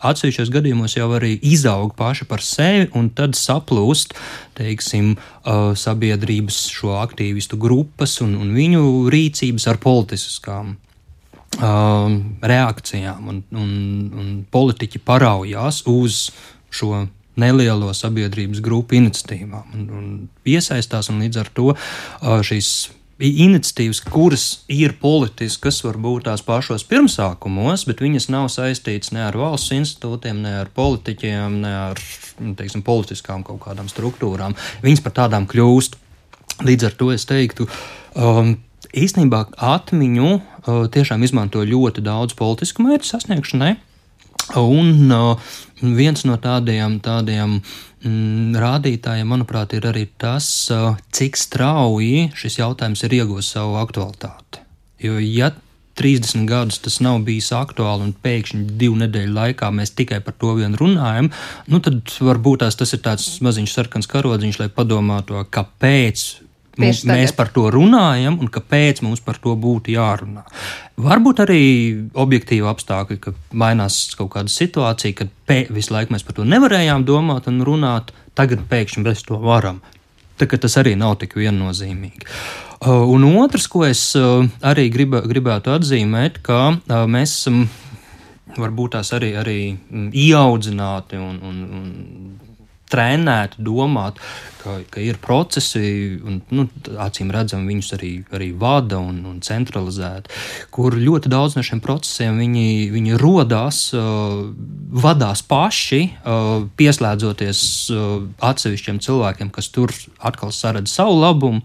[0.00, 4.12] atsevišķos gadījumos jau arī izaug paši par sevi, un tad saplūst,
[4.58, 5.14] teiksim,
[5.80, 12.12] sabiedrības šo aktīvistu grupas un, un viņu rīcības ar politiskām uh,
[12.52, 13.72] reakcijām, un, un,
[14.20, 16.28] un politiķi paraujās uz
[16.70, 17.06] šo
[17.38, 20.08] nelielo sabiedrības grupu iniciatīvām un, un
[20.48, 21.74] iesaistās, un līdz ar to
[22.46, 22.72] šīs
[23.20, 29.74] iniciatīvas, kuras ir politiskas, varbūt tās pašos pirmsākumos, bet viņas nav saistītas ne ar valsts
[29.76, 32.00] institūtiem, ne ar politiķiem, ne ar
[32.40, 34.56] nu, teiksim, politiskām kaut kādām struktūrām.
[34.84, 35.98] Viņas par tādām kļūst.
[36.64, 37.68] Līdz ar to es teiktu,
[38.16, 38.54] um,
[38.96, 43.74] īstenībā atmiņu uh, tiešām izmanto ļoti daudz politisku mērķu sasniegšanai.
[44.58, 52.30] Un uh, viens no tādiem, tādiem mm, rādītājiem, manuprāt, ir arī tas, uh, cik strauji
[52.38, 54.64] šis jautājums ir iegūst savu aktualitāti.
[55.00, 55.52] Jo, ja
[56.00, 60.54] 30 gadus tas nav bijis aktuāli, un pēkšņi divu nedēļu laikā mēs tikai par to
[60.58, 61.30] vien runājam,
[61.68, 66.24] nu tad varbūt tās, tas ir tāds maziņš sarkans karodziņš, lai padomātu, kāpēc
[66.80, 70.44] Mums, mēs par to runājam, un kāpēc mums par to būtu jārunā.
[71.00, 71.62] Varbūt arī
[72.24, 77.06] objektīvi apstākļi, ka mainās kaut kāda situācija, kad pē, visu laiku mēs par to nevarējām
[77.08, 79.80] domāt un runāt, tagad pēkšņi mēs to varam.
[80.40, 82.24] Tā, tas arī nav tik viennozīmīgi.
[82.80, 87.66] Uh, un otrs, ko es uh, arī gribē, gribētu atzīmēt, ka uh, mēs esam
[88.56, 92.39] varbūt tās arī, arī mm, ieaudzināti un, un, un
[92.90, 94.18] trenēti domāt,
[94.60, 96.66] ka, ka ir procesi, un nu,
[97.00, 100.32] acīm redzam, viņus arī, arī vada un, un centralizēti,
[100.74, 104.42] kur ļoti daudz no šiem procesiem viņi, viņi rodās, uh,
[105.06, 107.62] vadās paši, uh, pieslēdzoties
[107.94, 108.10] uh,
[108.50, 111.64] atsevišķiem cilvēkiem, kas tur atkal saredz savu labumu.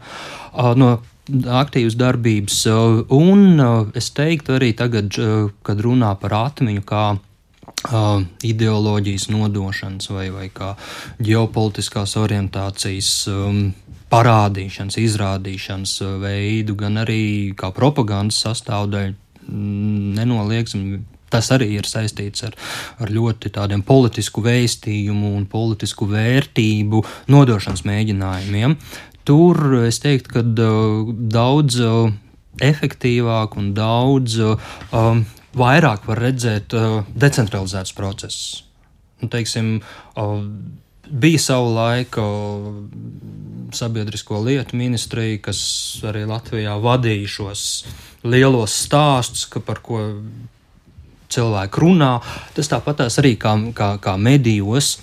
[0.53, 0.95] Uh, no
[1.25, 7.05] aktīvas darbības, uh, un uh, es teiktu arī tagad, uh, kad runā par atmiņu, kā
[8.45, 10.73] ideoloģijas nodošanas vai, vai kā
[11.23, 13.67] ģeopolitiskās orientācijas um,
[14.11, 19.15] parādīšanas, izrādīšanas veidu, gan arī kā propagandas sastāvdaļu.
[19.45, 22.55] Nenoliedzami tas arī ir saistīts ar,
[23.01, 28.77] ar ļoti tādiem politisku vēstījumu un politisku vērtību nodošanas mēģinājumiem.
[29.25, 31.81] Tur es teiktu, ka daudz
[32.63, 35.23] efektīvāk un daudz uh,
[35.55, 38.63] vairāk var redzēt uh, decentralizētus procesus.
[39.21, 39.77] Nu, teiksim,
[40.19, 40.41] uh,
[41.09, 42.81] bija savu laiku uh,
[43.75, 45.61] sabiedrisko lietu ministrija, kas
[46.07, 47.63] arī Latvijā vadīja šos
[48.25, 50.01] lielos stāstus, par ko
[51.31, 52.13] cilvēki runā.
[52.55, 54.97] Tas tāpatās arī kā, kā, kā medijos.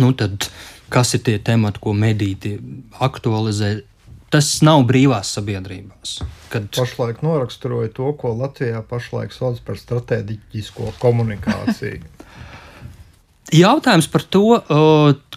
[0.00, 0.48] Nu, tad,
[0.92, 2.58] kas ir tie temati, ko mediji
[3.02, 3.76] aktualizē?
[4.34, 6.18] Tas nav brīvās sabiedrībās.
[6.50, 6.68] Kad...
[6.74, 12.02] Pašlaik noraksturoju to, ko Latvijā pašlaik sauc par strateģisko komunikāciju.
[13.54, 14.58] Jautājums par to,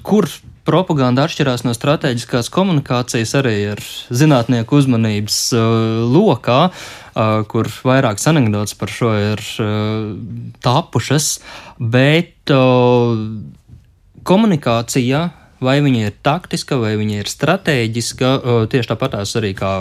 [0.02, 0.26] kur
[0.66, 3.82] propaganda atšķirās no strateģiskās komunikācijas, arī ir
[4.14, 5.38] zinātnieku uzmanības
[6.10, 6.60] lokā,
[7.50, 9.44] kur vairākas anekdotas par šo ir
[10.66, 11.32] tapušas,
[11.78, 12.54] bet
[14.30, 15.24] komunikācija
[15.64, 18.32] vai viņa ir taktiska, vai viņa ir strateģiska.
[18.72, 19.74] Tieši tāpatās arī kā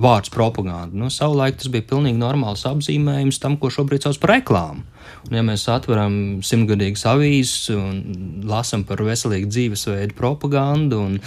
[0.00, 0.94] vārds propaganda.
[0.96, 4.86] Nu, savulaik tas bija pilnīgi normāls apzīmējums tam, ko šobrīd sauc par reklāmu.
[5.28, 6.14] Un, ja mēs atveram
[6.46, 7.98] simtgadīgas avīzes un
[8.48, 11.18] lasām par veselīgu dzīvesveidu propagandu un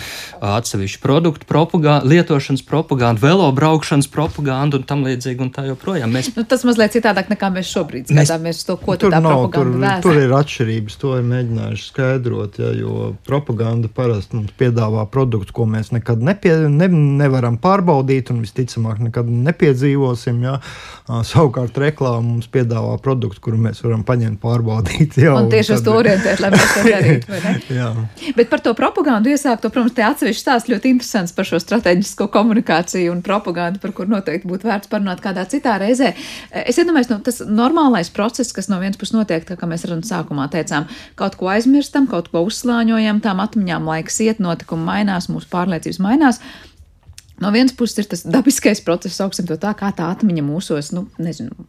[0.41, 6.09] atsevišķu produktu propagandu, lietošanas propagandu, velobraukšanas propagandu un tam līdzīgi, un tā joprojām.
[6.13, 6.31] Mēs...
[6.33, 8.63] Nu, tas mazliet citādāk nekā mēs šobrīd skatāmies mēs...
[8.65, 10.01] to, ko tur tā nav, propaganda tur, vēsta.
[10.07, 15.67] Tur ir atšķirības, to ir mēģinājuši skaidrot, ja, jo propaganda parasti mums piedāvā produktu, ko
[15.69, 16.89] mēs nekad nepie, ne,
[17.21, 20.41] nevaram pārbaudīt un visticamāk nekad nepiedzīvosim.
[20.47, 20.57] Ja.
[21.27, 25.17] Savukārt reklāma mums piedāvā produktu, kuru mēs varam paņemt, pārbaudīt.
[25.23, 25.79] Jau, un tieši tad...
[25.79, 28.34] uz to orientēt, lai mēs to darītu.
[28.38, 33.13] Bet par to propagandu iesākto, protams, te atsevišķi stāsts ļoti interesants par šo strateģisko komunikāciju
[33.13, 36.13] un propagandu, par kur noteikti būtu vērts parunāt kādā citā reizē.
[36.63, 40.11] Es iedomājos, nu, tas normālais process, kas no vienas puses notiek, tā kā mēs runas
[40.11, 45.51] sākumā teicām, kaut ko aizmirstam, kaut ko uzslāņojam, tām atmiņām laiks iet, notikumi mainās, mūsu
[45.53, 46.43] pārliecības mainās.
[47.43, 51.07] No vienas puses ir tas dabiskais process, sauksim to tā, kā tā atmiņa mūsos, nu,
[51.19, 51.67] nezinu,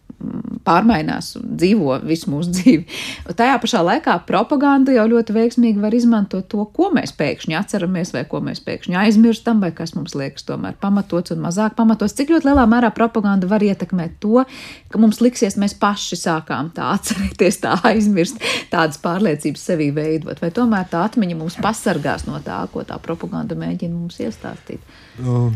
[0.65, 2.99] pārmainās un dzīvo visu mūsu dzīvi.
[3.37, 8.25] Tajā pašā laikā propaganda jau ļoti veiksmīgi var izmantot to, ko mēs pēkšņi atceramies, vai
[8.29, 12.17] ko mēs pēkšņi aizmirstam, vai kas mums liekas tomēr pamatots un mazāk pamatots.
[12.17, 14.45] Cik ļoti lielā mērā propaganda var ietekmēt to,
[14.93, 18.41] ka mums liksies, mēs paši sākām tā atcerēties, tā aizmirst,
[18.73, 23.59] tādas pārliecības sevī veidot, vai tomēr tā atmiņa mums pasargās no tā, ko tā propaganda
[23.59, 24.81] mēģina mums iestāstīt.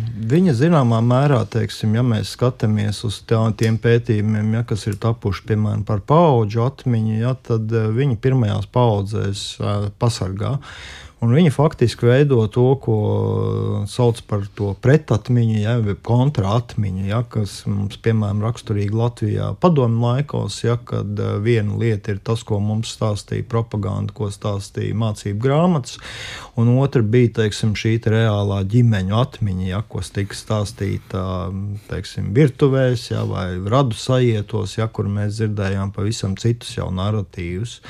[0.09, 5.45] Viņa zināmā mērā, teiksim, ja mēs skatāmies uz tā, tiem pētījumiem, ja, kas ir tapuši
[5.51, 10.57] piemēram par paudžu atmiņu, ja, tad eh, viņi pirmajās paudzēs uh, pasargā.
[11.19, 12.97] Un viņi faktiski veido to, ko
[13.91, 20.61] sauc par to pretatmiņu, ja, vai kontraatmiņu, ja, kas mums, piemēram, raksturīgi Latvijā padomju laikos,
[20.63, 25.99] ja, kad uh, viena lieta ir tas, ko mums stāstīja propaganda, ko stāstīja mācību grāmatas,
[26.55, 31.25] un otra bija teiksim, šī reālā ģimeņu atmiņa, ja, kas tika stāstīta
[31.91, 37.81] teiksim, virtuvēs ja, vai radu sajietos, ja, kur mēs dzirdējām pavisam citus jau narratīvus.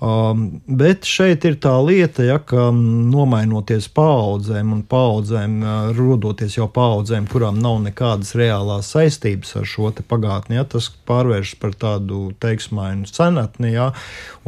[0.00, 6.70] Um, bet šeit ir tā lieta, ja, ka nomainoties paudzēm un paudzēm, uh, rodoties jau
[6.72, 13.10] paudzēm, kurām nav nekādas reālās saistības ar šo pagātni, ja, tas pārvēršas par tādu teiksmainu
[13.12, 13.90] senatni, ja,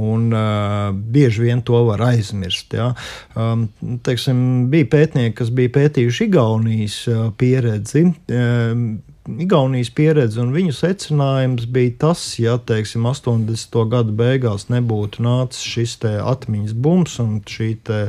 [0.01, 2.73] un uh, bieži vien to var aizmirst.
[2.73, 2.95] Ja.
[3.37, 3.69] Um,
[4.09, 8.09] teiksim, bija pētnieki, kas bija pētījuši Igaunijas uh, pieredzi.
[8.33, 13.77] Um, Igaunijas pieredze un viņu secinājums bija tas, ja teiksim, 80.
[13.87, 18.01] gadu beigās nebūtu nācis šis atmiņas bums un šī, te,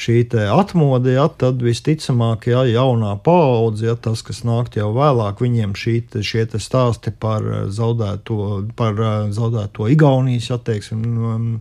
[0.00, 5.42] šī te atmoda, ja, tad visticamāk, ja jaunā paudze, ja tas, kas nāk jau vēlāk,
[5.44, 8.96] viņiem šī, te, šie te stāsti par zaudēto, par
[9.36, 11.60] zaudēto Igaunijas ja, teiksim,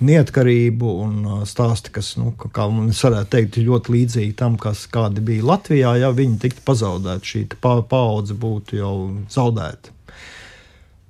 [0.00, 5.44] neatkarību un stāsti, kas, nu, kā mums varētu teikt, ļoti līdzīgi tam, kas kādi bija
[5.52, 7.76] Latvijā, ja viņi tiktu pazaudēti šī pa,
[8.30, 9.96] paudze būtu jau zaudēta.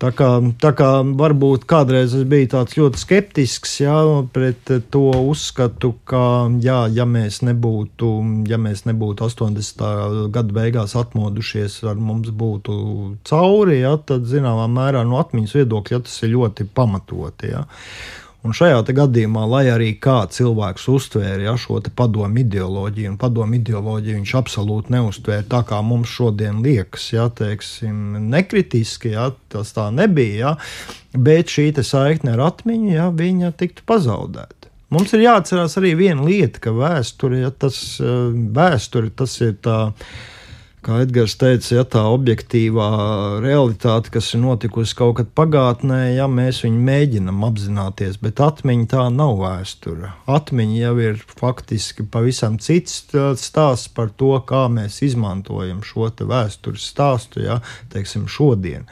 [0.00, 5.92] Tā kā, tā kā varbūt kādreiz es biju tāds ļoti skeptisks jā, pret to uzskatu,
[6.08, 10.30] ka, jā, ja, mēs nebūtu, ja mēs nebūtu 80.
[10.32, 16.16] gada beigās atmodušies, ar mums būtu cauri, jā, tad zināmā mērā no atmiņas viedokļa tas
[16.24, 17.52] ir ļoti pamatoti.
[17.52, 17.66] Jā.
[18.40, 24.16] Un šajā gadījumā, lai arī kā cilvēks uztvēra ja, šo padomu ideoloģiju, un padomu ideoloģiju
[24.16, 30.54] viņš absolūti neuztvēra tā, kā mums šodien liekas, ja, teiksim, nekritiski, ja, tas tā nebija,
[30.54, 30.54] ja,
[31.12, 34.72] bet šī saikne ar atmiņu, ja, viņa tiktu pazaudēta.
[34.90, 39.92] Mums ir jāatcerās arī viena lieta, ka vēsture, ja, tas, eh, vēsture, tas ir tā
[40.84, 42.88] kā Edgars teica, ja tā objektīvā
[43.44, 49.06] realitāte, kas ir notikusi kaut kad pagātnē, ja mēs viņu mēģinam apzināties, bet atmiņa tā
[49.14, 50.14] nav vēsture.
[50.30, 53.02] Atmiņa jau ir faktiski pavisam cits
[53.40, 57.60] stāsts par to, kā mēs izmantojam šo vēstures stāstu, ja
[57.92, 58.88] teiksim, šodien.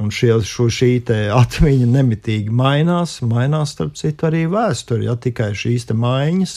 [0.00, 1.02] Un šie, šo, šī
[1.36, 6.54] atmiņa nemitīgi mainās, mainās starp citu arī vēsture, ja tikai šīs maiņas.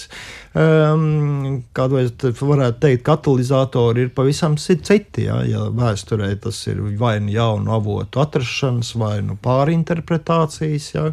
[0.53, 1.97] Um, Kādu
[2.45, 5.25] varētu teikt, katalizatori ir pavisam citi.
[5.25, 11.07] Ja, ja vēsturē tas ir vai nu jaunu avotu atrašanas, vai nu pārinterpretācijas, ja,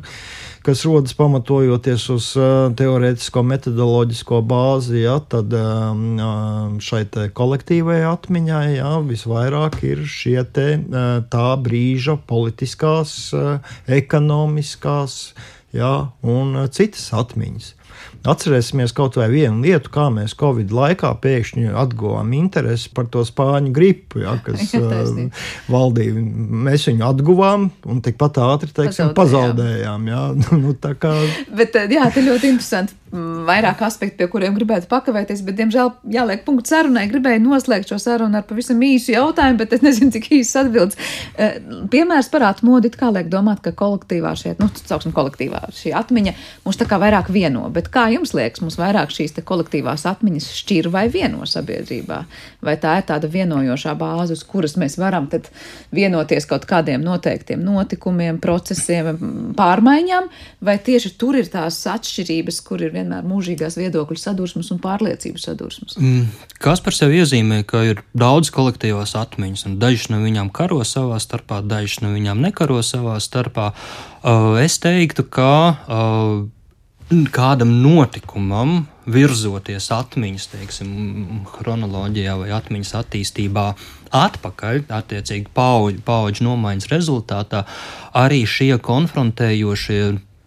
[0.67, 8.93] kas rodas pamatojoties uz uh, teorētisko metodoloģisko bāzi, ja, tad um, šai kolektīvajai atmiņai ja,
[9.09, 15.21] visvairāk ir šie te, uh, tā brīža politiskās, uh, ekonomiskās
[15.77, 17.75] ja, un citas atmiņas.
[18.31, 23.73] Atcerēsimies kaut vai vienu lietu, kā mēs Covid laikā pēkšņi atguvām interesi par to spāņu
[23.77, 26.25] gripu, ja, kas uh, valdīja.
[26.69, 30.09] Mēs viņu atguvām un tikpat ātri teiksim, pazaudējām.
[30.11, 30.25] Ja.
[30.63, 31.15] nu, kā...
[31.57, 36.71] Bet jā, tas ļoti interesanti vairāk aspekti, pie kuriem gribētu pakavēties, bet, diemžēl, jāliek punkts
[36.71, 37.09] sarunai.
[37.11, 40.99] Gribēju noslēgt šo sarunu ar pavisam īsu jautājumu, bet es nezinu, cik īsts atbildes.
[41.91, 46.37] Piemērs par atmodi, kā liek domāt, ka kolektīvā šie, nu, cauksim kolektīvā šī atmiņa
[46.67, 50.91] mūs tā kā vairāk vieno, bet kā jums liekas, mums vairāk šīs kolektīvās atmiņas šķir
[50.93, 52.19] vai vieno sabiedrībā?
[52.67, 55.29] Vai tā ir tāda vienojošā bāze, uz kuras mēs varam
[55.95, 59.17] vienoties kaut kādiem noteiktiem notikumiem, procesiem,
[59.57, 60.29] pārmaiņām,
[60.61, 65.97] vai tieši tur ir tās atšķirības, kur ir vienmēr mūžīgās viedokļu sadursmes un pārliecību sadursmes.
[66.01, 66.29] Mm.
[66.61, 71.21] Kas par sevi iezīmē, ka ir daudz kolektīvās atmiņas, un dažas no viņām karo savā
[71.23, 73.71] starpā, dažas no viņām nekaro savā starpā.
[74.21, 76.49] Uh, es teiktu, ka uh,
[77.11, 80.91] kādam notikumam, virzoties atmiņas, teiksim,
[81.51, 83.67] chronoloģijā vai atmiņas attīstībā,
[84.15, 87.65] atpakaļ, attiecīgi paudžu, paudžu nomaiņas rezultātā,
[88.15, 90.03] arī šie konfrontējošie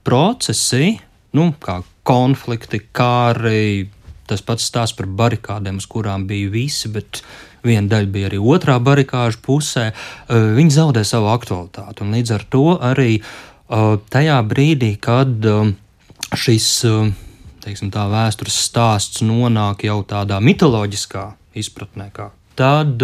[0.08, 0.98] procesi,
[1.36, 3.90] nu, kā konflikti, kāri.
[4.28, 7.20] Tas pats stāsts par barikādēm, uz kurām bija visi, bet
[7.64, 9.90] viena daļa bija arī otrā barikāžu pusē.
[9.92, 12.06] Eh, viņi zaudē savu aktualitāti.
[12.06, 15.74] Un līdz ar to arī eh, tajā brīdī, kad eh,
[16.40, 16.70] šis
[17.64, 21.30] teiksim, tā, vēstures stāsts nonāk jau tādā mitoloģiskā
[21.60, 23.02] izpratnē, kā tad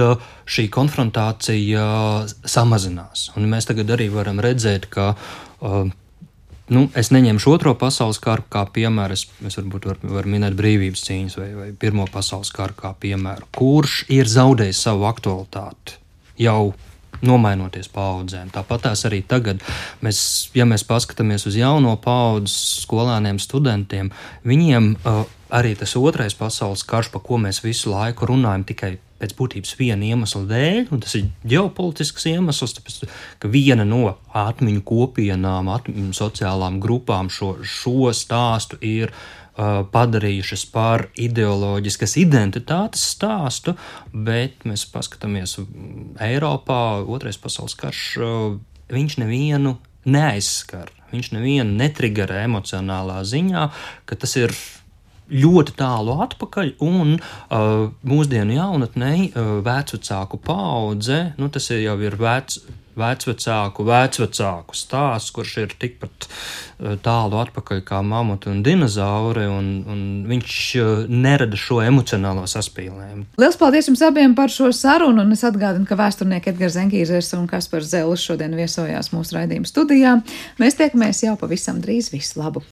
[0.50, 1.86] šī konfrontācija
[2.46, 3.32] samazinās.
[3.38, 5.16] Un mēs tagad arī varam redzēt, ka
[6.70, 9.16] Nu, es neņemšu otro pasaules karu kā piemēru.
[9.18, 13.48] Es, es varbūt varu var minēt brīvības cīņas vai, vai Pirmo pasaules karu kā piemēru,
[13.58, 15.98] kurš ir zaudējis savu aktualitāti
[16.40, 16.76] jau
[17.26, 18.52] nomainoties paudzēm.
[18.54, 19.64] Tāpat tās arī tagad,
[20.06, 20.22] mēs,
[20.58, 22.56] ja mēs paskatāmies uz jauno paudzi,
[22.86, 24.14] skolēniem, studentiem,
[24.48, 29.34] viņiem uh, arī tas otrais pasaules karš, par ko mēs visu laiku runājam, tikai pēc
[29.36, 33.02] būtības viena iemesla dēļ, un tas ir ģeopolitisks iemesls, tāpēc,
[33.42, 39.12] ka viena no atmiņu kopienām, atmiņu sociālām grupām šo, šo stāstu ir
[39.94, 43.76] padarījušas par ideoloģiskas identitātes stāstu,
[44.14, 45.58] bet mēs paskatāmies
[46.24, 48.06] Eiropā, otrais pasaules karš,
[48.94, 49.76] viņš nevienu
[50.10, 50.94] neaizskar.
[51.10, 53.70] Viņš nevienu netrigerē emocionālā ziņā,
[54.06, 54.54] ka tas ir
[55.30, 62.18] ļoti tālu atpakaļ, un uh, mūsdienu jaunatnei uh, vecāku paudze, nu, tas ir jau ir
[62.20, 62.64] vecs.
[63.00, 70.02] Vecvecāku, vecvecāku stāsts, kurš ir tikpat uh, tālu atpakaļ kā mamuti un dinozauri, un, un
[70.30, 73.26] viņš uh, nerada šo emocionālo saspīlējumu.
[73.40, 77.48] Lielas paldies jums abiem par šo sarunu, un es atgādinu, ka vēsturnieki Edgars Zenkīzers un
[77.50, 80.20] Kaspars Zelis šodien viesojās mūsu raidījuma studijā.
[80.62, 82.12] Mēs tiekamies jau pavisam drīz.
[82.14, 82.64] Visu labu!